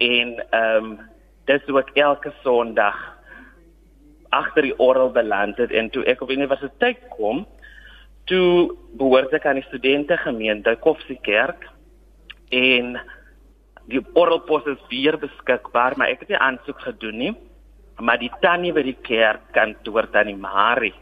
en 0.02 0.36
ehm 0.50 0.84
um, 0.84 1.00
dis 1.44 1.66
ook 1.66 1.90
elke 1.94 2.32
Sondag 2.42 2.98
agter 4.28 4.62
die 4.62 4.78
orgel 4.78 5.10
beland 5.10 5.56
het 5.56 5.72
en 5.72 5.90
toe 5.90 6.04
ek 6.04 6.22
op 6.22 6.30
universiteit 6.30 6.98
kom 7.16 7.46
toe 8.30 8.70
behoort 8.98 9.34
ek 9.34 9.46
aan 9.46 9.58
die 9.60 9.66
studente 9.66 10.16
gemeente 10.16 10.76
Koffsiekerk 10.80 11.66
en 12.52 12.96
die 13.90 14.02
orgelpos 14.14 14.68
is 14.70 14.82
weer 14.90 15.18
beskikbaar 15.18 15.96
maar 15.96 16.12
ek 16.14 16.24
het 16.24 16.34
nie 16.34 16.42
aansoek 16.48 16.84
gedoen 16.88 17.18
nie 17.18 17.32
maar 18.00 18.18
die 18.18 18.32
tannie 18.40 18.72
by 18.72 18.84
die 18.86 18.98
kerk 19.04 19.50
kantoor 19.56 20.08
tannie 20.14 20.38
Marie 20.38 20.94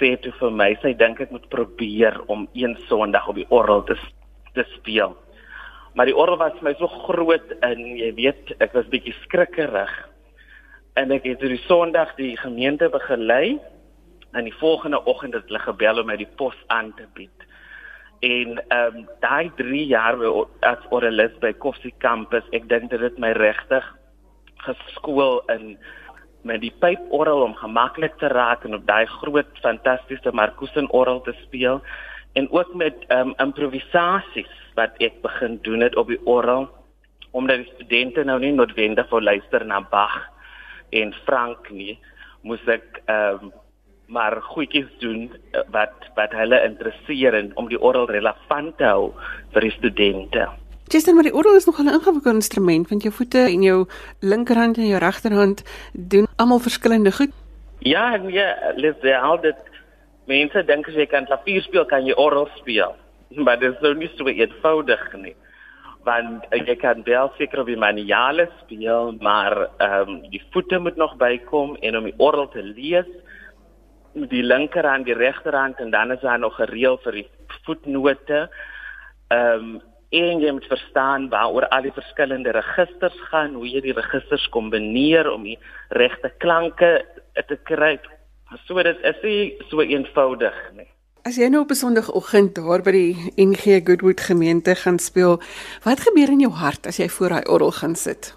sê 0.00 0.16
toe 0.20 0.32
vir 0.40 0.54
my 0.62 0.70
sy 0.82 0.94
dink 0.98 1.20
ek 1.20 1.32
moet 1.34 1.48
probeer 1.52 2.22
om 2.32 2.48
een 2.56 2.76
Sondag 2.88 3.28
op 3.28 3.40
die 3.40 3.48
orgel 3.48 3.84
te 3.88 3.98
te 4.54 4.64
speel 4.76 5.14
Maar 5.94 6.06
die 6.06 6.16
orgel 6.16 6.36
was 6.36 6.60
my 6.62 6.74
so 6.78 6.86
groot 6.86 7.50
en 7.66 7.82
jy 7.98 8.12
weet, 8.14 8.54
ek 8.62 8.74
was 8.76 8.88
bietjie 8.92 9.14
skrikkerig. 9.24 9.90
En 10.98 11.10
ek 11.14 11.26
het 11.26 11.42
die 11.42 11.58
Sondag 11.66 12.14
die 12.18 12.36
gemeente 12.38 12.90
begelei 12.92 13.58
en 14.30 14.46
die 14.46 14.54
volgende 14.60 15.02
oggend 15.10 15.34
het 15.34 15.48
hulle 15.50 15.62
gebel 15.64 16.02
om 16.02 16.10
my 16.10 16.18
die 16.20 16.30
pos 16.38 16.54
aan 16.70 16.92
te 16.98 17.08
bied. 17.18 17.39
En 18.20 18.58
ehm 18.68 18.96
um, 18.96 19.08
daai 19.20 19.50
3 19.56 19.86
jaar 19.86 20.18
as 20.60 20.82
orgelis 20.90 21.32
by 21.40 21.52
Koffie 21.52 21.94
Campus, 21.98 22.44
ek 22.52 22.68
dink 22.68 22.90
dit 22.92 23.00
het 23.00 23.18
my 23.18 23.32
regtig 23.32 23.86
geskool 24.66 25.40
in 25.48 25.78
met 26.44 26.60
die 26.60 26.72
pyporgel 26.80 27.42
om 27.44 27.54
gemaklik 27.56 28.16
te 28.20 28.28
raak 28.32 28.64
en 28.64 28.76
op 28.76 28.84
daai 28.88 29.06
groot 29.06 29.48
fantastiese 29.60 30.32
Markusen 30.32 30.88
orgel 30.90 31.20
te 31.24 31.34
speel. 31.44 31.80
En 32.32 32.50
ook 32.52 32.74
met 32.74 33.04
ehm 33.08 33.32
um, 33.32 33.34
improvisasies 33.36 34.52
wat 34.76 35.00
ek 35.00 35.22
begin 35.24 35.58
doen 35.62 35.80
het 35.80 35.96
op 35.96 36.12
die 36.12 36.20
orgel 36.24 36.68
omdat 37.30 37.56
die 37.56 37.72
studente 37.74 38.24
nou 38.24 38.38
nie 38.42 38.52
noodwendig 38.52 39.10
wil 39.10 39.22
luister 39.22 39.64
na 39.66 39.80
Bach 39.80 40.28
en 40.90 41.12
Frank 41.24 41.70
nie, 41.70 41.98
moes 42.42 42.62
ek 42.66 43.02
ehm 43.06 43.48
um, 43.48 43.52
maar 44.10 44.42
goedjies 44.42 44.90
doen 44.98 45.30
eh, 45.30 45.60
wat 45.70 46.10
wat 46.14 46.32
hulle 46.34 46.58
interesseer 46.66 47.34
en 47.34 47.52
om 47.54 47.68
die 47.70 47.80
orgel 47.80 48.08
relevant 48.10 48.76
te 48.78 48.84
hou 48.84 49.12
vir 49.54 49.66
die 49.68 49.74
studente. 49.76 50.48
Justin, 50.90 51.14
maar 51.14 51.28
die 51.28 51.34
orgel 51.34 51.54
is 51.54 51.68
nogal 51.68 51.84
'n 51.84 51.98
ingewikkelde 51.98 52.42
instrument 52.42 52.88
want 52.88 53.02
jou 53.02 53.14
voete 53.14 53.38
en 53.38 53.62
jou 53.62 53.86
linkerhand 54.20 54.76
en 54.76 54.86
jou 54.86 54.98
regterhand 54.98 55.62
doen 55.92 56.26
almal 56.36 56.58
verskillende 56.58 57.12
goed. 57.12 57.30
Ja, 57.78 58.16
nee, 58.16 58.46
Lisel, 58.76 59.14
al 59.14 59.40
dit 59.40 59.56
mense 60.24 60.64
dink 60.64 60.88
as 60.88 60.94
jy 60.94 61.06
kan 61.06 61.26
klavier 61.26 61.62
speel, 61.62 61.84
kan 61.84 62.06
jy 62.06 62.12
orgel 62.12 62.48
speel. 62.56 62.96
Maar 63.44 63.58
dit 63.58 63.72
is 63.72 63.80
nou 63.80 63.94
nie 63.94 64.10
so 64.16 64.26
eenvoudig 64.26 65.12
nie. 65.22 65.36
Want 66.02 66.44
uh, 66.50 66.66
jy 66.66 66.76
kan 66.76 67.02
wel 67.04 67.30
seker 67.38 67.60
op 67.60 67.66
die 67.66 67.76
maniale 67.76 68.48
speel, 68.60 69.14
maar 69.20 69.68
ehm 69.78 70.08
um, 70.08 70.30
die 70.30 70.42
voete 70.50 70.78
moet 70.78 70.96
nog 70.96 71.16
bykom 71.16 71.76
en 71.80 71.96
om 71.96 72.04
die 72.04 72.18
orgel 72.18 72.48
te 72.48 72.62
lees 72.62 73.06
die 74.12 74.42
linkerhand, 74.42 75.06
die 75.06 75.14
regterhand 75.14 75.78
en 75.78 75.90
dan 75.90 76.12
is 76.12 76.20
daar 76.20 76.38
nog 76.38 76.58
'n 76.60 76.70
reël 76.70 76.98
vir 76.98 77.12
die 77.12 77.28
voetnote. 77.64 78.48
Ehm 79.28 79.54
um, 79.54 79.80
en 80.10 80.40
jy 80.42 80.50
moet 80.50 80.66
verstaan 80.66 81.28
waaroor 81.28 81.68
al 81.68 81.82
die 81.86 81.94
verskillende 81.94 82.50
registers 82.50 83.18
gaan, 83.30 83.54
hoe 83.54 83.68
jy 83.68 83.80
die 83.80 83.94
registers 83.94 84.48
kombineer 84.48 85.30
om 85.30 85.44
die 85.46 85.58
regte 85.88 86.32
klanke 86.42 87.04
te 87.46 87.58
kry. 87.62 87.98
So 88.66 88.82
dit 88.82 88.98
is 89.06 89.20
nie 89.22 89.42
so 89.70 89.80
eenvoudig 89.80 90.56
nie. 90.74 90.88
As 91.22 91.36
jy 91.36 91.48
nou 91.52 91.62
op 91.62 91.70
'n 91.70 91.74
Sondagoggend 91.74 92.54
daar 92.54 92.82
by 92.82 92.90
die 92.90 93.32
NG 93.36 93.86
Goodwood 93.86 94.20
gemeente 94.20 94.74
gaan 94.74 94.98
speel, 94.98 95.38
wat 95.84 96.00
gebeur 96.00 96.28
in 96.28 96.40
jou 96.40 96.52
hart 96.52 96.86
as 96.86 96.96
jy 96.96 97.08
voor 97.08 97.28
daai 97.28 97.44
orgel 97.44 97.70
gaan 97.70 97.94
sit? 97.94 98.34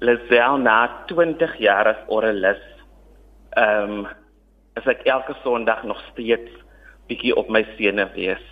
Lisel 0.00 0.58
na 0.58 1.04
20 1.06 1.58
jaar 1.58 1.86
as 1.86 2.02
orgelis. 2.08 2.60
Ehm 3.56 3.90
um, 3.90 4.06
is 4.76 4.86
ek 4.86 5.06
elke 5.08 5.34
Sondag 5.42 5.84
nog 5.88 6.00
steeds 6.12 6.52
bietjie 7.08 7.34
op 7.36 7.48
my 7.52 7.64
sene 7.76 8.08
wees. 8.14 8.42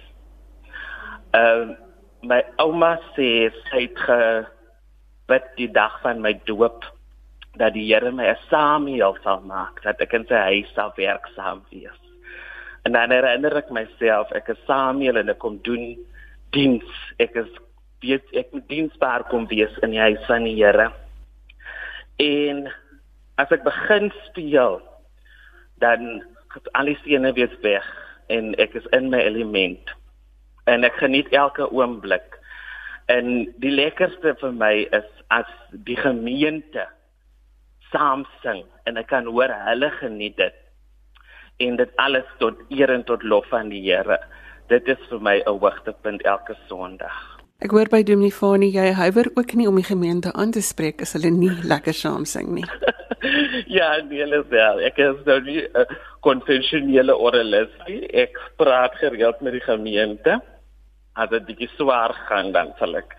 Ehm 1.35 1.75
uh, 1.75 1.81
my 2.25 2.39
ouma 2.57 2.95
sê 3.13 3.51
sy 3.69 3.83
het 3.83 3.99
gebid 4.01 5.49
die 5.59 5.69
dag 5.69 5.99
van 6.01 6.23
my 6.25 6.33
doop 6.49 6.87
dat 7.61 7.75
die 7.77 7.85
Here 7.85 8.11
my 8.11 8.31
'n 8.33 8.39
Samuel 8.49 9.17
sal 9.23 9.43
maak, 9.45 9.83
dat 9.83 10.01
ek 10.01 10.15
in 10.17 10.25
sy 10.27 10.41
huis 10.49 10.71
sal 10.75 10.93
werksaam 10.97 11.61
wees. 11.71 12.01
En 12.85 12.93
dan 12.93 13.11
herinner 13.11 13.57
ek 13.57 13.71
myself 13.71 14.33
ek 14.33 14.49
is 14.49 14.65
Samuel 14.67 15.17
en 15.17 15.29
ek 15.29 15.39
kom 15.39 15.59
doen 15.63 15.99
diens. 16.51 16.91
Ek 17.19 17.37
is 17.37 17.51
weet 18.01 18.25
ek 18.33 18.53
moet 18.53 18.69
diensbaar 18.69 19.25
kom 19.29 19.47
wees 19.47 19.79
in 19.83 19.91
die 19.91 20.01
huis 20.01 20.25
van 20.27 20.45
die 20.45 20.57
Here. 20.57 20.91
En 22.17 22.73
as 23.37 23.51
ek 23.51 23.65
begin 23.65 24.13
speel 24.27 24.81
dan 25.83 26.23
al 26.73 26.91
die 26.91 26.99
sene 27.03 27.33
weer 27.33 27.53
weg 27.63 27.87
en 28.33 28.55
ek 28.63 28.77
is 28.79 28.87
in 28.97 29.11
my 29.13 29.21
element. 29.21 29.93
En 30.71 30.85
ek 30.85 30.97
geniet 31.03 31.29
elke 31.37 31.67
oomblik. 31.71 32.39
En 33.13 33.45
die 33.61 33.73
lekkerste 33.73 34.35
vir 34.41 34.55
my 34.57 34.75
is 34.97 35.09
as 35.35 35.51
die 35.89 35.99
gemeente 36.01 36.87
saam 37.93 38.25
sing 38.43 38.65
en 38.89 38.97
ek 39.01 39.11
kan 39.13 39.29
hoor 39.29 39.53
hulle 39.69 39.91
geniet 40.01 40.39
dit. 40.41 40.57
En 41.63 41.77
dit 41.77 42.01
alles 42.03 42.27
tot 42.41 42.59
eer 42.71 42.91
en 42.91 43.05
tot 43.05 43.23
lof 43.23 43.47
van 43.53 43.69
die 43.71 43.85
Here. 43.85 44.19
Dit 44.73 44.89
is 44.89 45.01
vir 45.11 45.21
my 45.21 45.37
'n 45.45 45.59
hoogtepunt 45.61 46.23
elke 46.25 46.57
sonderdag 46.69 47.35
Ek 47.65 47.71
hoor 47.71 47.89
by 47.89 48.03
Dominee 48.03 48.35
Fani 48.35 48.67
jy 48.75 48.91
huiwer 48.99 49.29
ook 49.39 49.55
nie 49.55 49.65
om 49.71 49.79
die 49.79 49.87
gemeente 49.87 50.33
aan 50.35 50.51
te 50.53 50.61
spreek 50.61 51.01
as 51.01 51.15
hulle 51.17 51.31
nie 51.31 51.53
lekker 51.65 51.95
saam 51.95 52.27
sing 52.29 52.51
nie. 52.59 52.65
ja, 53.79 53.97
nee, 54.09 54.43
wel. 54.49 54.81
Ek 54.89 54.99
is 54.99 55.21
nou 55.27 55.41
nie 55.45 55.63
'n 55.63 55.81
uh, 55.81 55.99
konvensionele 56.21 57.17
orgelis 57.17 57.73
nie. 57.87 58.07
Ek 58.09 58.39
praat 58.57 58.95
gereeld 59.01 59.41
met 59.41 59.53
die 59.53 59.65
gemeente. 59.65 60.41
As 61.15 61.31
dit 61.31 61.47
bietjie 61.47 61.71
swaar 61.77 62.15
gaan 62.29 62.53
dan 62.53 62.73
sal 62.79 62.97
ek 62.97 63.15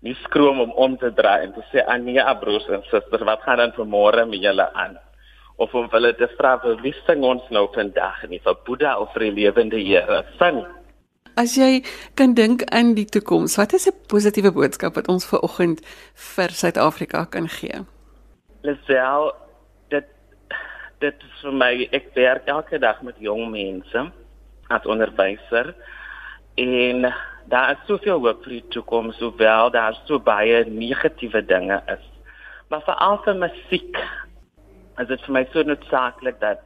nie 0.00 0.16
skroom 0.24 0.60
om 0.60 0.72
om 0.72 0.96
te 0.96 1.12
draai 1.12 1.44
en 1.44 1.52
te 1.52 1.64
sê 1.72 1.84
aan 1.84 2.04
nee, 2.04 2.34
broers 2.40 2.66
en 2.68 2.82
susters, 2.88 3.24
wat 3.24 3.42
gaan 3.44 3.58
dan 3.58 3.72
vanmôre 3.76 4.26
met 4.26 4.40
julle 4.40 4.72
aan? 4.72 4.98
Of 5.56 5.74
om 5.74 5.88
hulle 5.92 6.14
te 6.16 6.28
vra 6.38 6.56
wie 6.82 6.94
sing 7.06 7.24
ons 7.24 7.44
nou 7.50 7.68
vandag 7.74 8.28
nie 8.28 8.40
vir 8.40 8.56
Boeddha 8.64 8.96
of 8.98 9.12
vir 9.12 9.28
die 9.28 9.34
lewende 9.44 9.76
Here? 9.76 10.24
Sing. 10.38 10.64
As 11.36 11.54
jy 11.56 11.84
kan 12.14 12.34
dink 12.34 12.64
aan 12.72 12.94
die 12.94 13.06
toekoms, 13.06 13.56
wat 13.56 13.72
is 13.72 13.86
'n 13.86 13.94
positiewe 14.08 14.52
boodskap 14.52 14.94
wat 14.94 15.08
ons 15.08 15.24
ver 15.26 15.40
oggend 15.40 15.80
vir 16.14 16.50
Suid-Afrika 16.50 17.24
kan 17.24 17.48
gee? 17.48 17.84
Lisel, 18.62 19.30
dit 19.88 20.08
dit 21.00 21.22
is 21.24 21.36
vir 21.40 21.54
my 21.56 21.70
ek 21.96 22.10
werk 22.12 22.48
elke 22.52 22.76
dag 22.82 22.98
met 23.06 23.16
jong 23.24 23.46
mense 23.54 24.02
as 24.68 24.88
onderwyser 24.92 25.70
en 26.60 27.06
daar 27.48 27.72
is 27.72 27.86
soveel 27.88 28.20
hoop 28.20 28.42
vir 28.44 28.58
die 28.58 28.66
toekoms, 28.76 29.22
hoewel 29.24 29.72
daar 29.72 29.96
so 30.04 30.20
baie 30.20 30.60
negatiewe 30.68 31.40
dinge 31.48 31.80
is. 31.88 32.04
Maar 32.68 32.84
veral 32.84 33.16
vir 33.24 33.40
musiek 33.46 34.02
is 35.00 35.08
dit 35.08 35.24
vir 35.24 35.36
my 35.38 35.44
so 35.54 35.64
noodsaaklik 35.64 36.36
dat 36.44 36.60